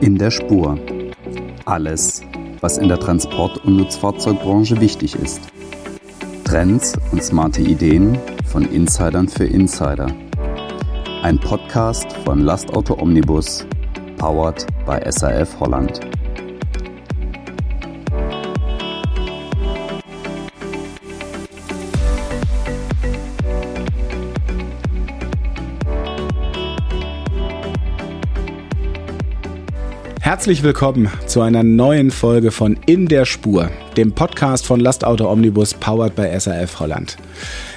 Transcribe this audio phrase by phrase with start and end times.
[0.00, 0.78] In der Spur.
[1.64, 2.22] Alles,
[2.60, 5.40] was in der Transport- und Nutzfahrzeugbranche wichtig ist.
[6.44, 10.06] Trends und smarte Ideen von Insidern für Insider.
[11.22, 13.66] Ein Podcast von Lastauto Omnibus,
[14.16, 16.13] powered by SAF Holland.
[30.34, 35.74] Herzlich willkommen zu einer neuen Folge von In der Spur, dem Podcast von Lastauto Omnibus
[35.74, 37.16] powered by SAF Holland.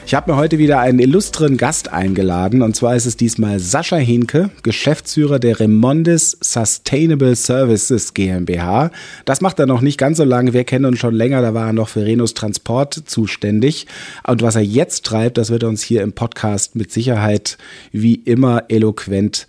[0.08, 3.98] Ich habe mir heute wieder einen illustren Gast eingeladen und zwar ist es diesmal Sascha
[3.98, 8.90] Hinke, Geschäftsführer der Remondis Sustainable Services GmbH.
[9.26, 11.68] Das macht er noch nicht ganz so lange, wir kennen uns schon länger, da war
[11.68, 13.86] er noch für Renos Transport zuständig.
[14.26, 17.60] Und was er jetzt treibt, das wird er uns hier im Podcast mit Sicherheit
[17.92, 19.46] wie immer eloquent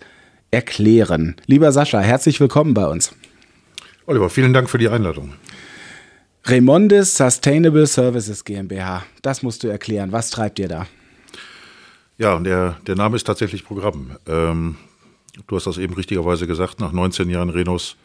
[0.51, 1.35] erklären.
[1.45, 3.13] Lieber Sascha, herzlich willkommen bei uns.
[4.05, 5.33] Oliver, vielen Dank für die Einladung.
[6.45, 9.03] Remondis Sustainable Services GmbH.
[9.21, 10.11] Das musst du erklären.
[10.11, 10.87] Was treibt ihr da?
[12.17, 14.17] Ja, und der, der Name ist tatsächlich Programm.
[14.27, 14.77] Ähm,
[15.47, 16.79] du hast das eben richtigerweise gesagt.
[16.79, 17.95] Nach 19 Jahren Renos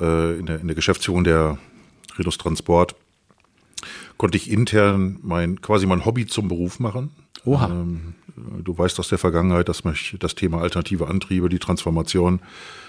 [0.00, 1.58] äh, in, der, in der Geschäftsführung der
[2.18, 2.94] Renos Transport
[4.16, 7.10] konnte ich intern mein quasi mein Hobby zum Beruf machen.
[7.44, 7.68] Oha.
[7.68, 8.14] Ähm,
[8.62, 12.40] du weißt aus der Vergangenheit, dass mich das Thema alternative Antriebe, die Transformation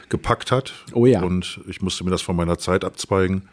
[0.10, 0.74] gepackt hat.
[0.94, 1.22] Oh ja.
[1.22, 3.50] Und ich musste mir das von meiner Zeit abzweigen.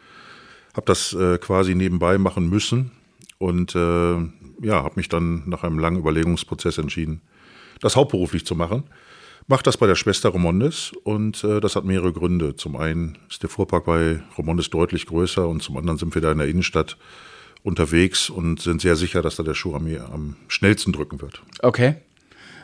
[0.75, 2.91] Habe das äh, quasi nebenbei machen müssen
[3.37, 4.15] und äh,
[4.61, 7.21] ja, habe mich dann nach einem langen Überlegungsprozess entschieden,
[7.79, 8.83] das hauptberuflich zu machen.
[9.47, 12.55] Mache das bei der Schwester Romondes und äh, das hat mehrere Gründe.
[12.55, 16.31] Zum einen ist der Fuhrpark bei Romondes deutlich größer und zum anderen sind wir da
[16.31, 16.97] in der Innenstadt
[17.67, 21.41] unterwegs und sind sehr sicher, dass da der Schuh am, am schnellsten drücken wird.
[21.61, 21.95] Okay.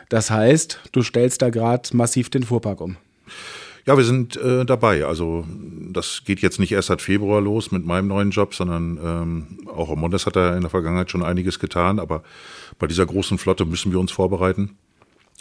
[0.08, 2.96] Das heißt, du stellst da gerade massiv den Fuhrpark um.
[3.86, 5.04] Ja, wir sind äh, dabei.
[5.04, 5.46] Also
[5.92, 9.94] das geht jetzt nicht erst seit Februar los mit meinem neuen Job, sondern ähm, auch
[9.94, 11.98] Mondes hat da in der Vergangenheit schon einiges getan.
[11.98, 12.22] Aber
[12.78, 14.78] bei dieser großen Flotte müssen wir uns vorbereiten.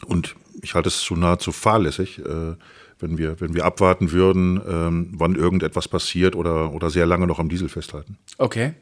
[0.06, 2.56] Und ich halte es zu nahezu fahrlässig, äh,
[3.00, 7.40] wenn, wir, wenn wir abwarten würden, ähm, wann irgendetwas passiert oder, oder sehr lange noch
[7.40, 8.18] am Diesel festhalten.
[8.38, 8.74] Okay.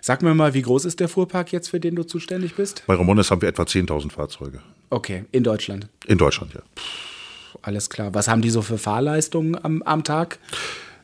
[0.00, 2.82] Sag mir mal, wie groß ist der Fuhrpark jetzt, für den du zuständig bist?
[2.86, 4.60] Bei Ramones haben wir etwa 10.000 Fahrzeuge.
[4.90, 5.88] Okay, in Deutschland?
[6.06, 6.60] In Deutschland, ja.
[6.74, 8.14] Puh, alles klar.
[8.14, 10.38] Was haben die so für Fahrleistungen am, am Tag?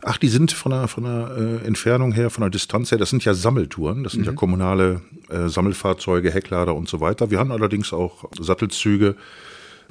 [0.02, 3.08] Ach, die sind von der, von der äh, Entfernung her, von der Distanz her, das
[3.08, 4.28] sind ja Sammeltouren, das sind mhm.
[4.28, 5.00] ja kommunale
[5.30, 7.30] äh, Sammelfahrzeuge, Hecklader und so weiter.
[7.30, 9.16] Wir haben allerdings auch Sattelzüge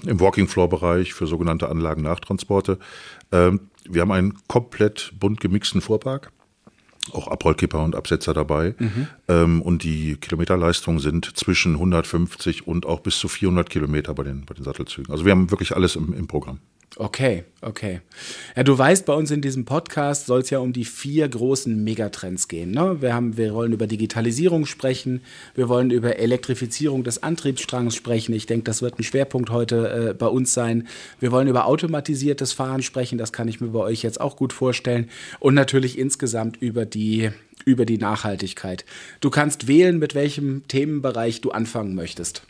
[0.05, 2.77] im Walking-Floor-Bereich für sogenannte Anlagen-Nachtransporte.
[3.31, 6.31] Ähm, wir haben einen komplett bunt gemixten Fuhrpark
[7.11, 8.75] auch Abrollkipper und Absetzer dabei.
[8.79, 9.07] Mhm.
[9.27, 14.45] Ähm, und die Kilometerleistungen sind zwischen 150 und auch bis zu 400 Kilometer bei den,
[14.45, 15.11] bei den Sattelzügen.
[15.11, 16.59] Also wir haben wirklich alles im, im Programm.
[16.95, 18.01] Okay, okay.
[18.55, 21.83] Ja, du weißt, bei uns in diesem Podcast soll es ja um die vier großen
[21.83, 22.69] Megatrends gehen.
[22.69, 23.01] Ne?
[23.01, 25.21] Wir, haben, wir wollen über Digitalisierung sprechen,
[25.55, 28.33] wir wollen über Elektrifizierung des Antriebsstrangs sprechen.
[28.33, 30.87] Ich denke, das wird ein Schwerpunkt heute äh, bei uns sein.
[31.19, 34.53] Wir wollen über automatisiertes Fahren sprechen, das kann ich mir bei euch jetzt auch gut
[34.53, 35.09] vorstellen.
[35.39, 37.31] Und natürlich insgesamt über die,
[37.65, 38.85] über die Nachhaltigkeit.
[39.19, 42.43] Du kannst wählen, mit welchem Themenbereich du anfangen möchtest.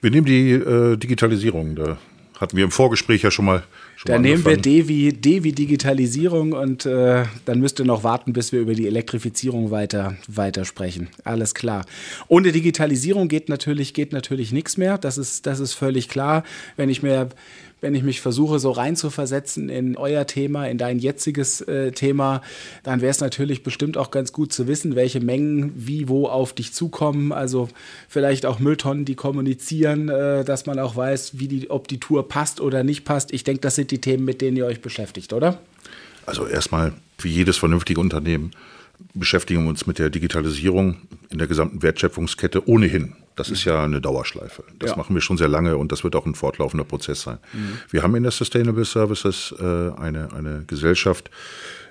[0.00, 1.76] Wir nehmen die äh, Digitalisierung.
[1.76, 1.98] Da
[2.42, 3.62] hatten wir im Vorgespräch ja schon mal.
[3.94, 8.02] Schon dann nehmen wir D wie, D wie Digitalisierung und äh, dann müsst ihr noch
[8.02, 11.08] warten, bis wir über die Elektrifizierung weiter, weiter sprechen.
[11.22, 11.86] Alles klar.
[12.26, 14.98] Ohne Digitalisierung geht natürlich, geht natürlich nichts mehr.
[14.98, 16.42] Das ist, das ist völlig klar.
[16.76, 17.28] Wenn ich mir
[17.82, 22.40] wenn ich mich versuche, so reinzuversetzen in euer Thema, in dein jetziges äh, Thema,
[22.84, 26.52] dann wäre es natürlich bestimmt auch ganz gut zu wissen, welche Mengen wie wo auf
[26.52, 27.32] dich zukommen.
[27.32, 27.68] Also
[28.08, 32.28] vielleicht auch Mülltonnen, die kommunizieren, äh, dass man auch weiß, wie die, ob die Tour
[32.28, 33.34] passt oder nicht passt.
[33.34, 35.58] Ich denke, das sind die Themen, mit denen ihr euch beschäftigt, oder?
[36.24, 38.52] Also erstmal, wie jedes vernünftige Unternehmen,
[39.14, 40.96] beschäftigen wir uns mit der Digitalisierung
[41.30, 43.14] in der gesamten Wertschöpfungskette ohnehin.
[43.36, 44.64] Das ist ja eine Dauerschleife.
[44.78, 44.96] Das ja.
[44.96, 47.38] machen wir schon sehr lange und das wird auch ein fortlaufender Prozess sein.
[47.52, 47.78] Mhm.
[47.90, 51.30] Wir haben in der Sustainable Services äh, eine, eine Gesellschaft,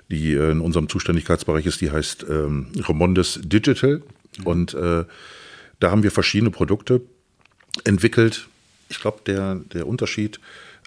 [0.08, 4.02] die äh, in unserem Zuständigkeitsbereich ist, die heißt ähm, Remondes Digital.
[4.38, 4.46] Mhm.
[4.46, 5.04] Und äh,
[5.80, 7.00] da haben wir verschiedene Produkte
[7.84, 8.46] entwickelt.
[8.88, 10.38] Ich glaube, der, der Unterschied,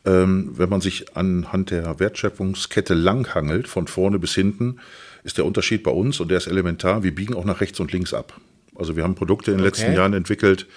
[0.05, 4.79] ähm, wenn man sich anhand der Wertschöpfungskette langhangelt, von vorne bis hinten,
[5.25, 7.03] ist der Unterschied bei uns und der ist elementar.
[7.03, 8.39] Wir biegen auch nach rechts und links ab.
[8.75, 9.81] Also wir haben Produkte in den okay.
[9.81, 10.67] letzten Jahren entwickelt.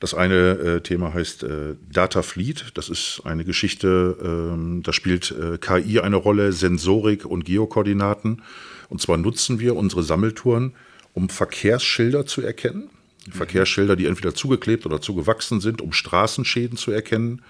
[0.00, 2.72] Das eine äh, Thema heißt äh, Data Fleet.
[2.74, 8.42] Das ist eine Geschichte, ähm, da spielt äh, KI eine Rolle, Sensorik und Geokoordinaten.
[8.88, 10.74] Und zwar nutzen wir unsere Sammeltouren,
[11.12, 12.90] um Verkehrsschilder zu erkennen.
[13.30, 17.42] Verkehrsschilder, die entweder zugeklebt oder zugewachsen sind, um Straßenschäden zu erkennen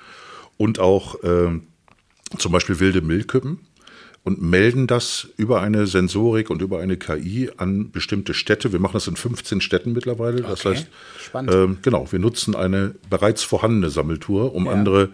[0.58, 1.58] und auch äh,
[2.38, 3.60] zum Beispiel wilde Müllkippen
[4.24, 8.72] und melden das über eine Sensorik und über eine KI an bestimmte Städte.
[8.72, 10.40] Wir machen das in 15 Städten mittlerweile.
[10.42, 10.86] Das Okay, heißt,
[11.22, 11.52] spannend.
[11.54, 14.72] ähm, genau, wir nutzen eine bereits vorhandene Sammeltour, um Ja.
[14.72, 15.10] andere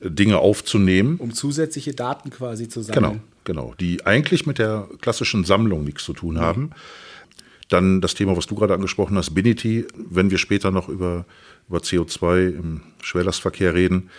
[0.00, 1.16] äh, Dinge aufzunehmen.
[1.16, 3.22] Um zusätzliche Daten quasi zu Genau, sammeln.
[3.44, 6.70] genau, die eigentlich mit der klassischen Sammlung nichts zu tun haben.
[7.70, 9.86] Dann das Thema, was du gerade angesprochen hast, Binity.
[9.96, 11.24] Wenn wir später noch über,
[11.68, 14.10] über CO2 im Schwerlastverkehr reden,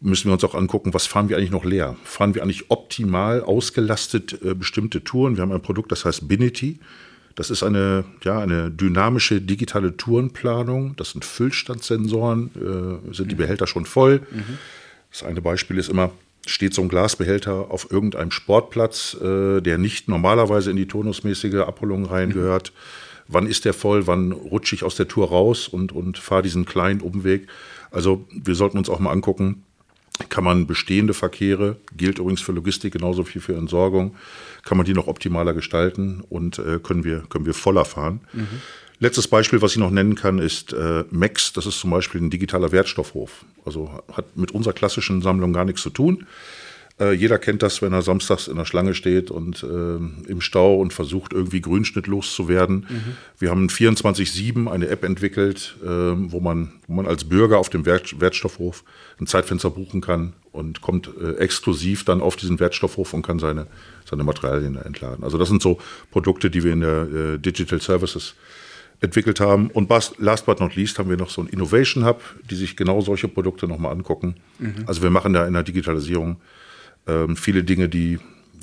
[0.00, 1.96] müssen wir uns auch angucken, was fahren wir eigentlich noch leer?
[2.04, 5.36] Fahren wir eigentlich optimal ausgelastet äh, bestimmte Touren?
[5.36, 6.78] Wir haben ein Produkt, das heißt Binity.
[7.34, 10.94] Das ist eine, ja, eine dynamische digitale Tourenplanung.
[10.96, 12.50] Das sind Füllstandssensoren,
[13.10, 14.20] äh, sind die Behälter schon voll.
[15.10, 16.12] Das eine Beispiel ist immer,
[16.46, 22.04] steht so ein Glasbehälter auf irgendeinem Sportplatz, äh, der nicht normalerweise in die turnusmäßige Abholung
[22.04, 22.72] reingehört.
[23.26, 24.06] Wann ist der voll?
[24.06, 27.48] Wann rutsche ich aus der Tour raus und, und fahre diesen kleinen Umweg?
[27.90, 29.64] Also wir sollten uns auch mal angucken,
[30.28, 34.14] kann man bestehende Verkehre, gilt übrigens für Logistik genauso viel für Entsorgung,
[34.64, 38.20] kann man die noch optimaler gestalten und äh, können, wir, können wir voller fahren.
[39.00, 41.52] Letztes Beispiel, was ich noch nennen kann, ist äh, Max.
[41.52, 43.44] Das ist zum Beispiel ein digitaler Wertstoffhof.
[43.64, 46.26] Also hat mit unserer klassischen Sammlung gar nichts zu tun.
[47.00, 49.96] Äh, jeder kennt das, wenn er samstags in der Schlange steht und äh,
[50.30, 52.86] im Stau und versucht, irgendwie Grünschnitt loszuwerden.
[53.38, 57.84] Wir haben 24-7 eine App entwickelt, äh, wo, man, wo man als Bürger auf dem
[57.84, 58.84] Wert, Wertstoffhof
[59.18, 63.66] ein Zeitfenster buchen kann und kommt äh, exklusiv dann auf diesen Wertstoffhof und kann seine,
[64.08, 65.24] seine Materialien entladen.
[65.24, 65.78] Also das sind so
[66.12, 68.34] Produkte, die wir in der äh, Digital Services
[69.00, 69.68] entwickelt haben.
[69.70, 73.00] Und last but not least haben wir noch so ein Innovation Hub, die sich genau
[73.00, 74.36] solche Produkte nochmal angucken.
[74.86, 76.36] Also wir machen da in der Digitalisierung
[77.06, 78.18] ähm, viele Dinge, die,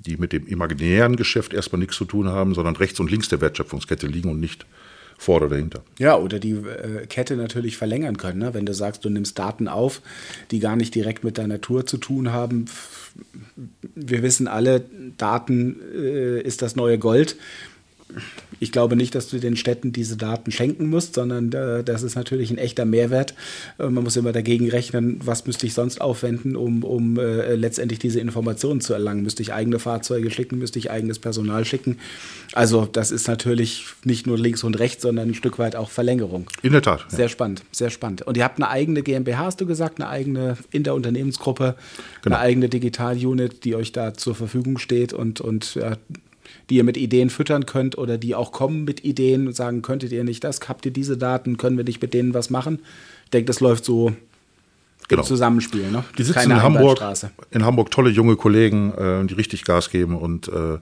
[0.06, 3.42] die mit dem imaginären Geschäft erstmal nichts zu tun haben, sondern rechts und links der
[3.42, 4.66] Wertschöpfungskette liegen und nicht
[5.22, 5.84] vor oder dahinter.
[6.00, 8.40] Ja, oder die äh, Kette natürlich verlängern können.
[8.40, 8.56] Ne?
[8.56, 10.02] Wenn du sagst, du nimmst Daten auf,
[10.50, 12.66] die gar nicht direkt mit deiner Tour zu tun haben.
[13.94, 14.84] Wir wissen alle,
[15.18, 17.36] Daten äh, ist das neue Gold.
[18.62, 22.16] Ich glaube nicht, dass du den Städten diese Daten schenken musst, sondern äh, das ist
[22.16, 23.34] natürlich ein echter Mehrwert.
[23.80, 27.98] Äh, man muss immer dagegen rechnen, was müsste ich sonst aufwenden, um, um äh, letztendlich
[27.98, 29.24] diese Informationen zu erlangen.
[29.24, 31.98] Müsste ich eigene Fahrzeuge schicken, müsste ich eigenes Personal schicken.
[32.54, 36.48] Also das ist natürlich nicht nur links und rechts, sondern ein Stück weit auch Verlängerung.
[36.62, 37.02] In der Tat.
[37.10, 37.18] ja.
[37.18, 38.22] Sehr spannend, sehr spannend.
[38.22, 41.76] Und ihr habt eine eigene GmbH, hast du gesagt, eine eigene Interunternehmensgruppe,
[42.22, 42.36] Genau.
[42.36, 45.98] eine eigene Digital-Unit, die euch da zur Verfügung steht und, und ja,
[46.70, 50.12] die ihr mit Ideen füttern könnt oder die auch kommen mit Ideen und sagen, könntet
[50.12, 52.80] ihr nicht das, habt ihr diese Daten, können wir nicht mit denen was machen?
[53.26, 54.14] Ich denke, das läuft so
[55.08, 55.24] Genau.
[55.24, 55.92] im Zusammenspiel.
[55.92, 56.06] Ne?
[56.18, 57.02] Die sitzen Keine in Hamburg,
[57.52, 60.78] in Hamburg tolle junge Kollegen, äh, die richtig Gas geben und äh,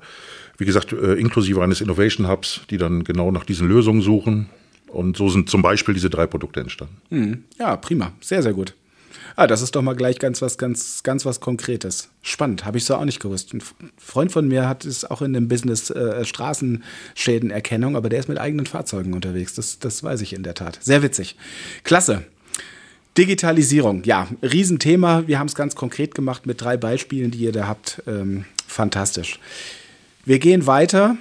[0.58, 4.50] wie gesagt, äh, inklusive eines Innovation Hubs, die dann genau nach diesen Lösungen suchen.
[4.88, 6.98] Und so sind zum Beispiel diese drei Produkte entstanden.
[7.10, 8.12] Hm, Ja, prima.
[8.22, 8.74] Sehr, sehr gut.
[9.36, 12.10] Ah, das ist doch mal gleich ganz was, ganz, ganz was Konkretes.
[12.22, 13.54] Spannend, habe ich so auch nicht gewusst.
[13.54, 13.62] Ein
[13.98, 18.40] Freund von mir hat es auch in dem Business äh, Straßenschädenerkennung, aber der ist mit
[18.40, 19.54] eigenen Fahrzeugen unterwegs.
[19.56, 20.80] Das, das weiß ich in der Tat.
[20.82, 21.36] Sehr witzig.
[21.84, 22.24] Klasse.
[23.18, 25.28] Digitalisierung, ja, Riesenthema.
[25.28, 28.02] Wir haben es ganz konkret gemacht mit drei Beispielen, die ihr da habt.
[28.08, 29.40] Ähm, fantastisch.
[30.26, 31.18] Wir gehen weiter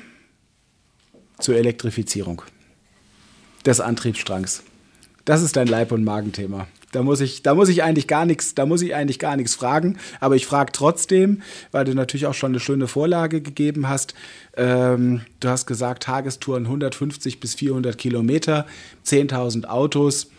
[1.41, 2.43] zur Elektrifizierung
[3.65, 4.63] des Antriebsstrangs.
[5.25, 6.67] Das ist dein Leib- und Magenthema.
[6.93, 9.55] Da muss ich, da muss ich eigentlich gar nichts, da muss ich eigentlich gar nichts
[9.55, 9.99] fragen.
[10.21, 14.15] Aber ich frage trotzdem, weil du natürlich auch schon eine schöne Vorlage gegeben hast.
[14.57, 18.67] Ähm, du hast gesagt, Tagestouren 150 bis 400 Kilometer,
[19.07, 20.31] 10.000 Autos.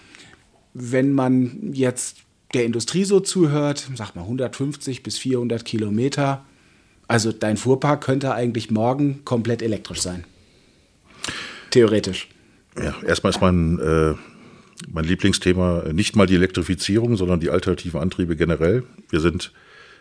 [0.74, 2.18] Wenn man jetzt
[2.54, 6.46] der Industrie so zuhört, sag mal 150 bis 400 Kilometer,
[7.08, 10.24] also dein Fuhrpark könnte eigentlich morgen komplett elektrisch sein.
[11.72, 12.28] Theoretisch.
[12.78, 14.16] Ja, erstmal ist mein, äh,
[14.88, 18.84] mein Lieblingsthema nicht mal die Elektrifizierung, sondern die alternativen Antriebe generell.
[19.10, 19.52] Wir sind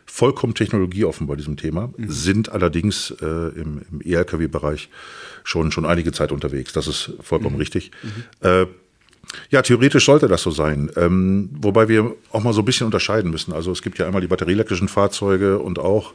[0.07, 4.89] vollkommen technologieoffen bei diesem Thema, sind allerdings äh, im, im E-Lkw-Bereich
[5.45, 6.73] schon, schon einige Zeit unterwegs.
[6.73, 7.91] Das ist vollkommen richtig.
[8.41, 8.67] Äh,
[9.51, 10.91] ja, theoretisch sollte das so sein.
[10.97, 13.53] Ähm, wobei wir auch mal so ein bisschen unterscheiden müssen.
[13.53, 16.15] Also es gibt ja einmal die batterieelektrischen Fahrzeuge und auch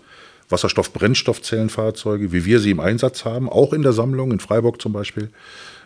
[0.50, 5.30] Wasserstoff-Brennstoffzellenfahrzeuge, wie wir sie im Einsatz haben, auch in der Sammlung, in Freiburg zum Beispiel.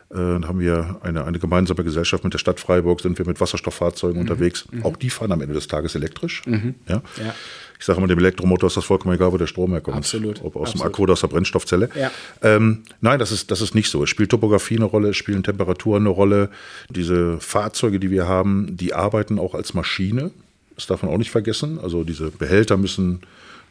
[0.10, 3.42] Äh, Dann haben wir eine, eine gemeinsame Gesellschaft mit der Stadt Freiburg, sind wir mit
[3.42, 4.66] Wasserstofffahrzeugen unterwegs.
[4.84, 6.44] Auch die fahren am Ende des Tages elektrisch.
[6.88, 7.02] Ja?
[7.18, 7.36] Ja.
[7.80, 9.98] Ich sage immer, dem Elektromotor ist das vollkommen egal, wo der Strom herkommt.
[9.98, 10.44] Absolut.
[10.44, 10.86] Ob aus dem Absolut.
[10.86, 11.90] Akku oder aus der Brennstoffzelle.
[11.94, 12.10] Ja.
[12.42, 14.02] Ähm, nein, das ist, das ist nicht so.
[14.04, 16.50] Es spielt Topografie eine Rolle, es spielen Temperaturen eine Rolle.
[16.90, 20.32] Diese Fahrzeuge, die wir haben, die arbeiten auch als Maschine.
[20.76, 21.80] Das darf man auch nicht vergessen.
[21.80, 23.22] Also diese Behälter müssen,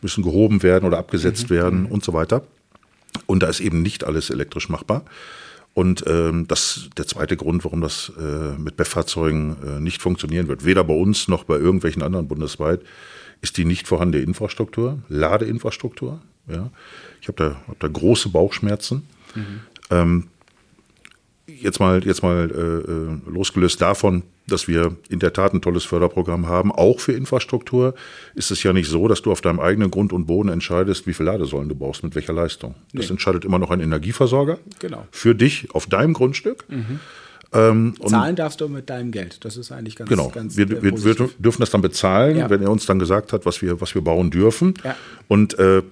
[0.03, 1.55] müssen gehoben werden oder abgesetzt Mhm.
[1.55, 2.43] werden und so weiter.
[3.27, 5.05] Und da ist eben nicht alles elektrisch machbar.
[5.77, 10.65] Und ähm, das der zweite Grund, warum das äh, mit BEF-Fahrzeugen äh, nicht funktionieren wird,
[10.65, 12.81] weder bei uns noch bei irgendwelchen anderen bundesweit,
[13.43, 16.23] ist die nicht vorhandene Infrastruktur, Ladeinfrastruktur.
[16.49, 16.71] Ja.
[17.21, 19.07] Ich habe da, hab da große Bauchschmerzen.
[19.35, 19.61] Mhm.
[19.91, 20.29] Ähm,
[21.47, 25.85] jetzt mal, jetzt mal äh, äh, losgelöst davon, dass wir in der Tat ein tolles
[25.85, 27.95] Förderprogramm haben, auch für Infrastruktur,
[28.35, 31.15] ist es ja nicht so, dass du auf deinem eigenen Grund und Boden entscheidest, wie
[31.15, 32.75] viele Ladesäulen du brauchst, mit welcher Leistung.
[32.93, 33.01] Nee.
[33.01, 35.07] Das entscheidet immer noch ein Energieversorger genau.
[35.11, 36.65] für dich auf deinem Grundstück.
[36.69, 37.01] Mhm.
[37.53, 39.45] Ähm, Zahlen darfst du mit deinem Geld.
[39.45, 40.29] Das ist eigentlich ganz Genau.
[40.29, 42.51] Ganz wir, wir, wir, dürfen das dann bezahlen, ja.
[42.51, 44.75] wenn er uns dann gesagt hat, was wir, was wir bauen dürfen.
[44.85, 44.97] Ja.
[45.29, 45.83] Und äh,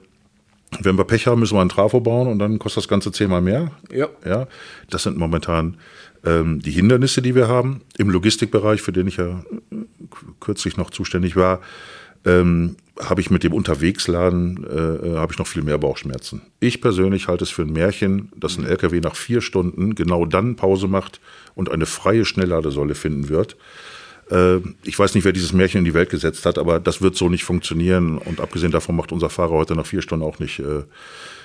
[0.81, 3.41] wenn wir Pech haben, müssen wir einen Trafo bauen und dann kostet das Ganze zehnmal
[3.41, 3.71] mehr.
[3.93, 4.09] Ja.
[4.25, 4.47] ja
[4.91, 5.77] das sind momentan
[6.25, 7.83] ähm, die Hindernisse, die wir haben.
[7.99, 9.29] Im Logistikbereich, für den ich ja
[9.71, 9.77] äh,
[10.41, 11.61] kürzlich noch zuständig war,
[12.25, 16.43] ähm, habe ich mit dem Unterwegsladen äh, äh habe ich noch viel mehr Bauchschmerzen.
[16.61, 20.57] Ich persönlich halte es für ein Märchen, dass ein LKW nach vier Stunden genau dann
[20.57, 21.21] Pause macht
[21.55, 23.57] und eine freie Schnellladesäule finden wird.
[24.31, 27.17] Äh, ich weiß nicht, wer dieses Märchen in die Welt gesetzt hat, aber das wird
[27.17, 28.19] so nicht funktionieren.
[28.19, 30.83] Und abgesehen davon macht unser Fahrer heute nach vier Stunden auch nicht, äh,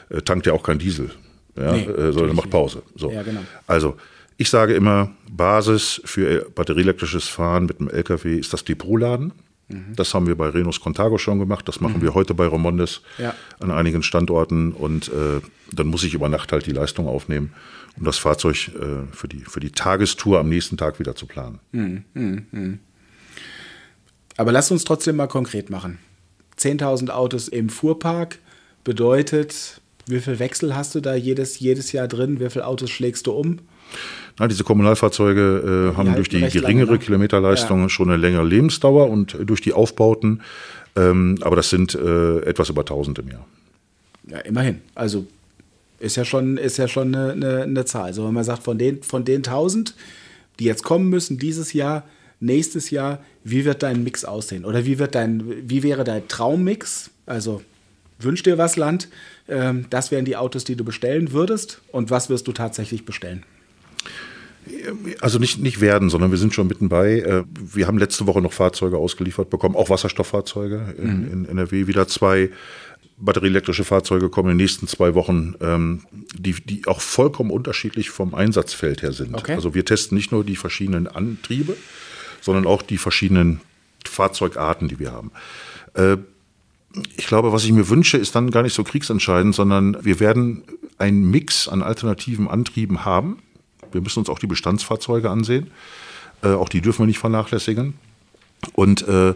[0.10, 1.12] äh tankt ja auch kein Diesel,
[1.56, 2.84] ja, nee, äh, sondern macht Pause.
[2.96, 3.12] So.
[3.12, 3.42] Ja, genau.
[3.68, 3.96] Also
[4.38, 9.34] ich sage immer, Basis für batterieelektrisches Fahren mit einem LKW ist das Depotladen.
[9.70, 9.96] Mhm.
[9.96, 11.68] Das haben wir bei Renus Contago schon gemacht.
[11.68, 12.02] Das machen mhm.
[12.02, 13.34] wir heute bei Romondes ja.
[13.60, 14.74] an einigen Standorten.
[14.74, 17.54] Und äh, dann muss ich über Nacht halt die Leistung aufnehmen,
[17.98, 21.60] um das Fahrzeug äh, für, die, für die Tagestour am nächsten Tag wieder zu planen.
[21.72, 22.04] Mhm.
[22.14, 22.80] mhm, mhm.
[24.38, 26.00] Aber lass uns trotzdem mal konkret machen.
[26.58, 28.40] 10.000 Autos im Fuhrpark
[28.86, 32.40] bedeutet, wie viel Wechsel hast du da jedes, jedes Jahr drin?
[32.40, 33.60] Wie viele Autos schlägst du um?
[34.38, 37.00] Na, diese Kommunalfahrzeuge äh, haben durch die geringere lange, ne?
[37.00, 37.90] Kilometerleistung ja.
[37.90, 40.42] schon eine längere Lebensdauer und durch die Aufbauten.
[40.96, 43.46] Ähm, aber das sind äh, etwas über 1000 im Jahr.
[44.28, 44.82] Ja, immerhin.
[44.96, 45.28] Also
[46.00, 48.06] ist ja schon, ist ja schon eine, eine, eine Zahl.
[48.06, 49.96] Also wenn man sagt, von den, von den 1000,
[50.60, 52.06] die jetzt kommen müssen dieses Jahr,
[52.40, 54.66] nächstes Jahr, wie wird dein Mix aussehen?
[54.66, 57.12] Oder wie, wird dein, wie wäre dein Traummix?
[57.26, 57.62] Also
[58.20, 59.10] wünsch dir was, Land.
[59.48, 61.82] Ähm, das wären die Autos, die du bestellen würdest.
[61.92, 63.44] Und was wirst du tatsächlich bestellen?
[65.20, 67.20] Also nicht, nicht werden, sondern wir sind schon mitten bei.
[67.20, 71.32] Äh, wir haben letzte Woche noch Fahrzeuge ausgeliefert bekommen, auch Wasserstofffahrzeuge in, mhm.
[71.32, 71.88] in NRW.
[71.88, 72.52] Wieder zwei
[73.18, 76.02] batterieelektrische Fahrzeuge kommen in den nächsten zwei Wochen, ähm,
[76.34, 79.36] die, die auch vollkommen unterschiedlich vom Einsatzfeld her sind.
[79.36, 79.56] Okay.
[79.56, 81.76] Also wir testen nicht nur die verschiedenen Antriebe,
[82.42, 83.60] sondern auch die verschiedenen
[84.06, 85.32] Fahrzeugarten, die wir haben.
[85.96, 86.18] Äh,
[87.18, 90.64] ich glaube, was ich mir wünsche, ist dann gar nicht so kriegsentscheidend, sondern wir werden
[90.98, 93.38] einen Mix an alternativen Antrieben haben
[93.92, 95.72] wir müssen uns auch die Bestandsfahrzeuge ansehen.
[96.42, 97.96] Äh, auch die dürfen wir nicht vernachlässigen.
[98.74, 99.34] Und äh,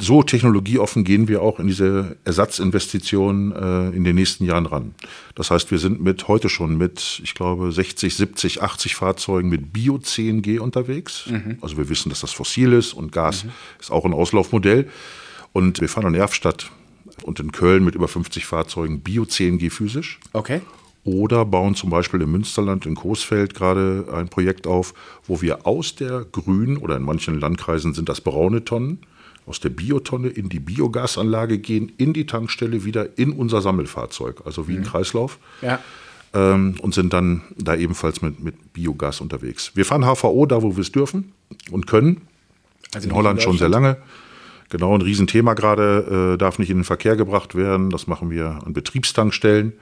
[0.00, 4.94] so technologieoffen gehen wir auch in diese Ersatzinvestitionen äh, in den nächsten Jahren ran.
[5.34, 9.72] Das heißt, wir sind mit heute schon mit, ich glaube, 60, 70, 80 Fahrzeugen mit
[9.72, 11.26] Bio-CNG unterwegs.
[11.26, 11.58] Mhm.
[11.60, 13.50] Also wir wissen, dass das fossil ist und Gas mhm.
[13.80, 14.88] ist auch ein Auslaufmodell.
[15.52, 16.70] Und wir fahren in Erfstadt
[17.24, 20.20] und in Köln mit über 50 Fahrzeugen Bio-CNG physisch.
[20.32, 20.60] Okay.
[21.08, 24.92] Oder bauen zum Beispiel im Münsterland in Coesfeld gerade ein Projekt auf,
[25.26, 28.98] wo wir aus der grünen oder in manchen Landkreisen sind das braune Tonnen,
[29.46, 34.68] aus der Biotonne in die Biogasanlage gehen, in die Tankstelle wieder in unser Sammelfahrzeug, also
[34.68, 34.78] wie mhm.
[34.80, 35.38] ein Kreislauf.
[35.62, 35.78] Ja.
[36.34, 39.72] Ähm, und sind dann da ebenfalls mit, mit Biogas unterwegs.
[39.74, 41.32] Wir fahren HVO da, wo wir es dürfen
[41.70, 42.20] und können.
[42.92, 43.96] Also in Holland in schon sehr lange.
[44.68, 47.88] Genau, ein Riesenthema gerade, äh, darf nicht in den Verkehr gebracht werden.
[47.88, 49.72] Das machen wir an Betriebstankstellen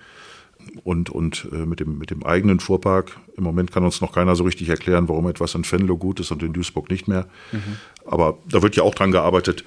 [0.85, 3.19] und, und äh, mit, dem, mit dem eigenen Fuhrpark.
[3.37, 6.31] Im Moment kann uns noch keiner so richtig erklären, warum etwas in Venlo gut ist
[6.31, 7.27] und in Duisburg nicht mehr.
[7.53, 7.77] Mhm.
[8.05, 9.65] Aber da wird ja auch dran gearbeitet.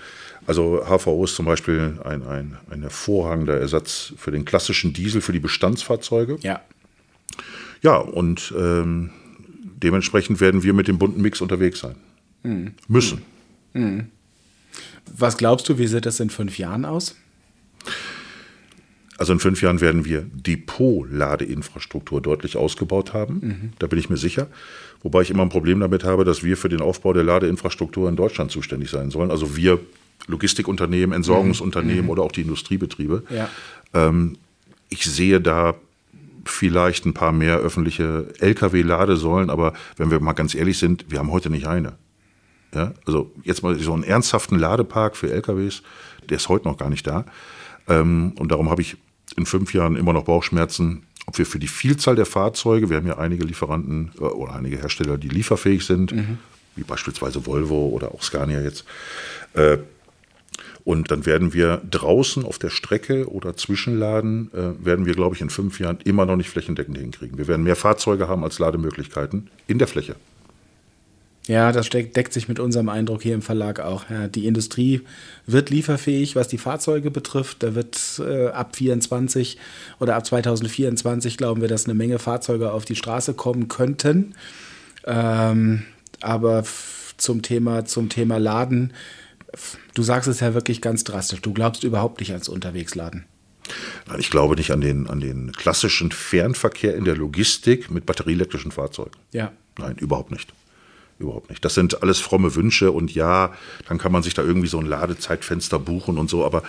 [0.47, 5.33] Also HVO ist zum Beispiel ein, ein, ein hervorragender Ersatz für den klassischen Diesel, für
[5.33, 6.37] die Bestandsfahrzeuge.
[6.41, 6.61] Ja.
[7.81, 9.11] Ja, und ähm,
[9.83, 11.95] dementsprechend werden wir mit dem bunten Mix unterwegs sein.
[12.43, 12.73] Mhm.
[12.87, 13.21] Müssen.
[13.73, 14.07] Mhm.
[15.05, 17.15] Was glaubst du, wie sieht das in fünf Jahren aus?
[19.19, 23.33] Also in fünf Jahren werden wir Depot-Ladeinfrastruktur deutlich ausgebaut haben.
[23.41, 23.73] Mhm.
[23.77, 24.47] Da bin ich mir sicher.
[25.03, 28.15] Wobei ich immer ein Problem damit habe, dass wir für den Aufbau der Ladeinfrastruktur in
[28.15, 29.29] Deutschland zuständig sein sollen.
[29.29, 29.79] Also wir
[30.27, 32.09] Logistikunternehmen, Entsorgungsunternehmen mhm.
[32.11, 33.23] oder auch die Industriebetriebe.
[33.29, 33.49] Ja.
[33.93, 34.37] Ähm,
[34.87, 35.75] ich sehe da
[36.45, 41.31] vielleicht ein paar mehr öffentliche Lkw-Ladesäulen, aber wenn wir mal ganz ehrlich sind, wir haben
[41.31, 41.97] heute nicht eine.
[42.73, 42.93] Ja?
[43.05, 45.83] Also jetzt mal so einen ernsthaften Ladepark für LKWs,
[46.29, 47.25] der ist heute noch gar nicht da.
[47.89, 48.97] Ähm, und darum habe ich
[49.37, 53.07] in fünf Jahren immer noch Bauchschmerzen, ob wir für die Vielzahl der Fahrzeuge, wir haben
[53.07, 56.39] ja einige Lieferanten äh, oder einige Hersteller, die lieferfähig sind, mhm.
[56.75, 58.85] wie beispielsweise Volvo oder auch Scania jetzt,
[59.53, 59.77] äh,
[60.83, 65.41] Und dann werden wir draußen auf der Strecke oder Zwischenladen, äh, werden wir, glaube ich,
[65.41, 67.37] in fünf Jahren immer noch nicht flächendeckend hinkriegen.
[67.37, 70.15] Wir werden mehr Fahrzeuge haben als Lademöglichkeiten in der Fläche.
[71.49, 74.07] Ja, das deckt sich mit unserem Eindruck hier im Verlag auch.
[74.11, 75.01] Ja, die Industrie
[75.47, 77.63] wird lieferfähig, was die Fahrzeuge betrifft.
[77.63, 79.57] Da wird äh, ab 24
[79.99, 84.35] oder ab 2024 glauben wir, dass eine Menge Fahrzeuge auf die Straße kommen könnten.
[85.05, 85.85] Ähm,
[86.21, 86.63] aber
[87.17, 88.93] zum Thema, zum Thema Laden,
[89.95, 91.41] du sagst es ja wirklich ganz drastisch.
[91.41, 93.25] Du glaubst überhaupt nicht ans Unterwegsladen.
[94.07, 98.71] Nein, ich glaube nicht an den, an den klassischen Fernverkehr in der Logistik mit batterieelektrischen
[98.71, 99.17] Fahrzeugen.
[99.31, 99.51] Ja.
[99.79, 100.53] Nein, überhaupt nicht.
[101.19, 101.63] Überhaupt nicht.
[101.65, 103.51] Das sind alles fromme Wünsche und ja,
[103.87, 106.63] dann kann man sich da irgendwie so ein Ladezeitfenster buchen und so, aber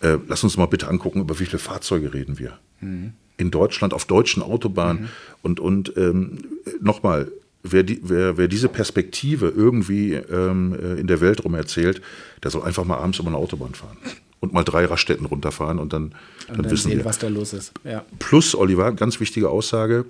[0.00, 2.58] äh, lass uns mal bitte angucken, über wie viele Fahrzeuge reden wir.
[2.80, 3.12] Mhm.
[3.36, 5.02] In Deutschland, auf deutschen Autobahnen.
[5.02, 5.08] Mhm.
[5.42, 6.38] Und, und ähm,
[6.80, 7.30] nochmal,
[7.62, 12.00] wer, die, wer, wer diese Perspektive irgendwie ähm, äh, in der Welt rum erzählt,
[12.42, 13.98] der soll einfach mal abends über eine Autobahn fahren
[14.40, 16.14] und mal drei Raststätten runterfahren und dann, und
[16.48, 17.04] dann, dann wissen sehen, wir.
[17.04, 17.72] was da los ist.
[17.84, 18.04] Ja.
[18.18, 20.06] Plus, Oliver, ganz wichtige Aussage,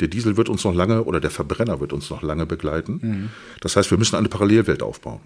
[0.00, 3.00] der Diesel wird uns noch lange oder der Verbrenner wird uns noch lange begleiten.
[3.02, 3.28] Mhm.
[3.60, 5.20] Das heißt, wir müssen eine Parallelwelt aufbauen.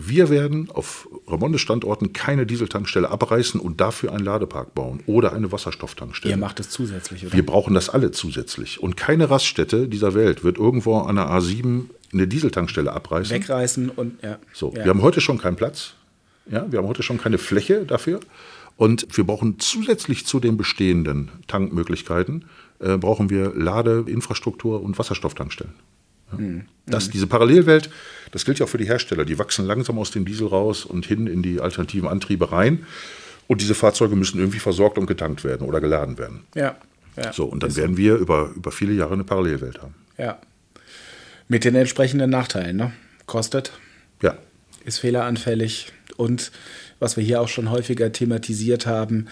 [0.00, 5.50] Wir werden auf Ramondes Standorten keine Dieseltankstelle abreißen und dafür einen Ladepark bauen oder eine
[5.50, 6.34] Wasserstofftankstelle.
[6.34, 7.32] Ihr macht es zusätzlich, oder?
[7.34, 8.80] Wir brauchen das alle zusätzlich.
[8.80, 13.34] Und keine Raststätte dieser Welt wird irgendwo an der A7 eine Dieseltankstelle abreißen.
[13.34, 14.38] Wegreißen und ja.
[14.52, 14.84] So, ja.
[14.84, 15.94] wir haben heute schon keinen Platz.
[16.48, 18.20] Ja, wir haben heute schon keine Fläche dafür.
[18.76, 22.44] Und wir brauchen zusätzlich zu den bestehenden Tankmöglichkeiten
[22.80, 25.74] äh, brauchen wir Ladeinfrastruktur und Wasserstofftankstellen.
[26.32, 26.38] Ja.
[26.38, 26.64] Mhm.
[26.86, 27.90] Das, diese Parallelwelt,
[28.32, 29.24] das gilt ja auch für die Hersteller.
[29.24, 32.86] Die wachsen langsam aus dem Diesel raus und hin in die alternativen Antriebe rein.
[33.46, 36.44] Und diese Fahrzeuge müssen irgendwie versorgt und getankt werden oder geladen werden.
[36.54, 36.76] Ja.
[37.16, 37.32] ja.
[37.32, 39.94] So, und dann werden wir über, über viele Jahre eine Parallelwelt haben.
[40.18, 40.38] Ja.
[41.48, 42.92] Mit den entsprechenden Nachteilen, ne?
[43.24, 43.72] Kostet.
[44.22, 44.36] Ja.
[44.84, 45.92] Ist fehleranfällig.
[46.16, 46.52] Und
[46.98, 49.28] was wir hier auch schon häufiger thematisiert haben,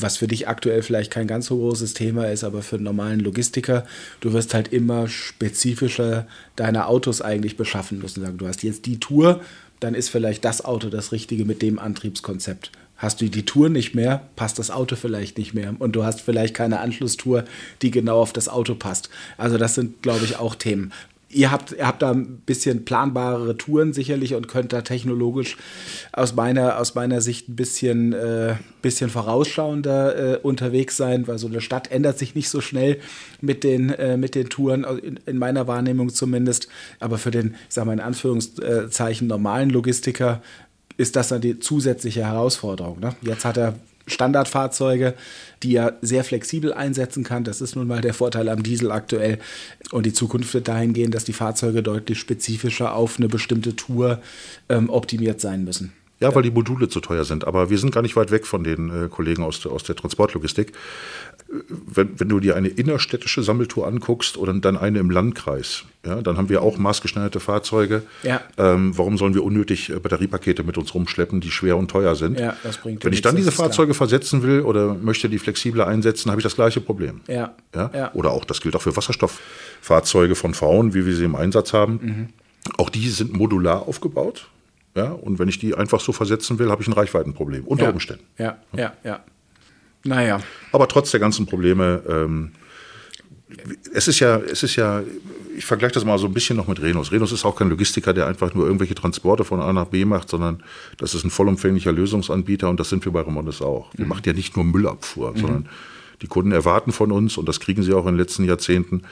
[0.00, 3.20] was für dich aktuell vielleicht kein ganz so großes Thema ist, aber für einen normalen
[3.20, 3.86] Logistiker,
[4.20, 6.26] du wirst halt immer spezifischer
[6.56, 8.22] deine Autos eigentlich beschaffen müssen.
[8.22, 9.40] Sagen, du hast jetzt die Tour,
[9.80, 12.72] dann ist vielleicht das Auto das Richtige mit dem Antriebskonzept.
[12.96, 15.74] Hast du die Tour nicht mehr, passt das Auto vielleicht nicht mehr.
[15.78, 17.44] Und du hast vielleicht keine Anschlusstour,
[17.80, 19.08] die genau auf das Auto passt.
[19.36, 20.92] Also das sind, glaube ich, auch Themen.
[21.30, 25.58] Ihr habt, ihr habt da ein bisschen planbarere Touren sicherlich und könnt da technologisch
[26.12, 31.46] aus meiner, aus meiner Sicht ein bisschen, äh, bisschen vorausschauender äh, unterwegs sein, weil so
[31.46, 32.98] eine Stadt ändert sich nicht so schnell
[33.42, 36.68] mit den, äh, mit den Touren, in, in, meiner Wahrnehmung zumindest.
[36.98, 40.42] Aber für den, ich sage mal in Anführungszeichen, normalen Logistiker
[40.96, 43.00] ist das dann die zusätzliche Herausforderung.
[43.00, 43.14] Ne?
[43.20, 43.74] Jetzt hat er
[44.08, 45.14] Standardfahrzeuge,
[45.62, 47.44] die er sehr flexibel einsetzen kann.
[47.44, 49.38] Das ist nun mal der Vorteil am Diesel aktuell.
[49.90, 54.20] Und die Zukunft wird dahin gehen, dass die Fahrzeuge deutlich spezifischer auf eine bestimmte Tour
[54.68, 55.92] ähm, optimiert sein müssen.
[56.20, 57.46] Ja, weil die Module zu teuer sind.
[57.46, 60.72] Aber wir sind gar nicht weit weg von den äh, Kollegen aus, aus der Transportlogistik.
[61.68, 66.36] Wenn, wenn, du dir eine innerstädtische Sammeltour anguckst oder dann eine im Landkreis, ja, dann
[66.36, 68.02] haben wir auch maßgeschneiderte Fahrzeuge.
[68.24, 68.40] Ja.
[68.56, 72.40] Ähm, warum sollen wir unnötig äh, Batteriepakete mit uns rumschleppen, die schwer und teuer sind?
[72.40, 74.08] Ja, das bringt wenn ich dann diese Fahrzeuge klar.
[74.08, 77.20] versetzen will oder möchte die flexibler einsetzen, habe ich das gleiche Problem.
[77.28, 77.54] Ja.
[77.74, 77.90] Ja?
[77.94, 78.10] ja.
[78.14, 82.00] Oder auch, das gilt auch für Wasserstofffahrzeuge von Frauen, wie wir sie im Einsatz haben.
[82.02, 82.28] Mhm.
[82.76, 84.48] Auch die sind modular aufgebaut.
[84.98, 87.90] Ja, und wenn ich die einfach so versetzen will, habe ich ein Reichweitenproblem unter ja.
[87.90, 88.24] Umständen.
[88.36, 89.20] Ja, ja, ja.
[90.02, 90.40] Naja.
[90.72, 92.50] Aber trotz der ganzen Probleme, ähm,
[93.94, 95.04] es ist ja, es ist ja,
[95.56, 97.12] ich vergleiche das mal so ein bisschen noch mit Renus.
[97.12, 100.28] Renus ist auch kein Logistiker, der einfach nur irgendwelche Transporte von A nach B macht,
[100.30, 100.64] sondern
[100.96, 103.90] das ist ein vollumfänglicher Lösungsanbieter und das sind wir bei Remondes auch.
[103.94, 104.08] Wir mhm.
[104.08, 105.36] machen ja nicht nur Müllabfuhr, mhm.
[105.36, 105.68] sondern
[106.22, 109.02] die Kunden erwarten von uns, und das kriegen sie auch in den letzten Jahrzehnten,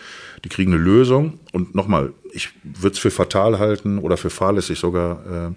[0.44, 1.38] die kriegen eine Lösung.
[1.52, 5.54] Und nochmal, ich würde es für fatal halten oder für fahrlässig sogar,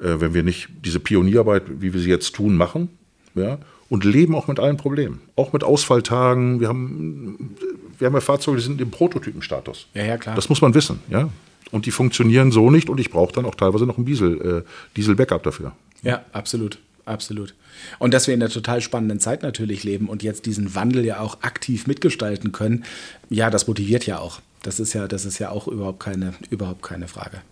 [0.00, 2.88] äh, äh, wenn wir nicht diese Pionierarbeit, wie wir sie jetzt tun, machen.
[3.34, 5.20] Ja, und leben auch mit allen Problemen.
[5.36, 6.60] Auch mit Ausfalltagen.
[6.60, 7.56] Wir haben,
[7.98, 9.88] wir haben ja Fahrzeuge, die sind im Prototypenstatus.
[9.94, 10.34] Ja, ja, klar.
[10.34, 11.28] Das muss man wissen, ja.
[11.70, 14.68] Und die funktionieren so nicht und ich brauche dann auch teilweise noch ein Diesel, äh,
[14.96, 15.72] Diesel-Backup dafür.
[16.02, 16.78] Ja, absolut.
[17.06, 17.54] Absolut.
[17.98, 21.20] Und dass wir in einer total spannenden Zeit natürlich leben und jetzt diesen Wandel ja
[21.20, 22.84] auch aktiv mitgestalten können,
[23.28, 24.40] ja, das motiviert ja auch.
[24.62, 27.42] Das ist ja, das ist ja auch überhaupt keine, überhaupt keine Frage.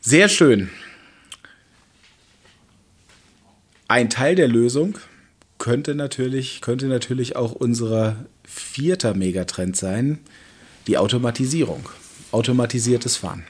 [0.00, 0.70] Sehr schön.
[3.88, 4.98] Ein Teil der Lösung
[5.58, 10.18] könnte natürlich, könnte natürlich auch unser vierter Megatrend sein,
[10.86, 11.88] die Automatisierung.
[12.32, 13.44] Automatisiertes Fahren.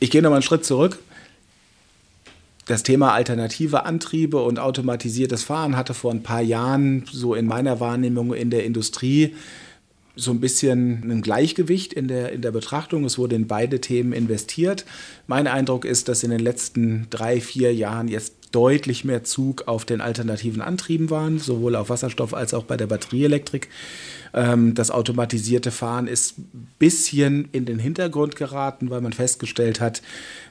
[0.00, 0.98] Ich gehe noch mal einen Schritt zurück.
[2.66, 7.80] Das Thema alternative Antriebe und automatisiertes Fahren hatte vor ein paar Jahren so in meiner
[7.80, 9.34] Wahrnehmung in der Industrie
[10.14, 13.04] so ein bisschen ein Gleichgewicht in der, in der Betrachtung.
[13.04, 14.84] Es wurde in beide Themen investiert.
[15.26, 19.84] Mein Eindruck ist, dass in den letzten drei, vier Jahren jetzt deutlich mehr Zug auf
[19.84, 23.68] den alternativen Antrieben waren, sowohl auf Wasserstoff als auch bei der Batterieelektrik.
[24.34, 30.02] Ähm, das automatisierte Fahren ist ein bisschen in den Hintergrund geraten, weil man festgestellt hat,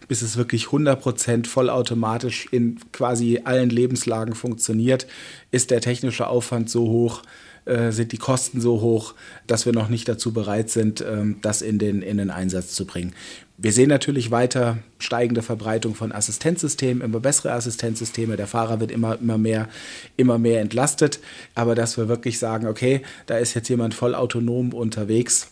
[0.08, 5.08] bis es wirklich 100% vollautomatisch in quasi allen Lebenslagen funktioniert,
[5.52, 7.24] ist der technische Aufwand so hoch,
[7.68, 9.14] äh, sind die Kosten so hoch,
[9.46, 12.86] dass wir noch nicht dazu bereit sind, ähm, das in den, in den Einsatz zu
[12.86, 13.14] bringen.
[13.60, 18.38] Wir sehen natürlich weiter steigende Verbreitung von Assistenzsystemen, immer bessere Assistenzsysteme.
[18.38, 19.68] Der Fahrer wird immer, immer, mehr,
[20.16, 21.20] immer mehr entlastet.
[21.56, 25.50] Aber dass wir wirklich sagen, okay, da ist jetzt jemand voll autonom unterwegs.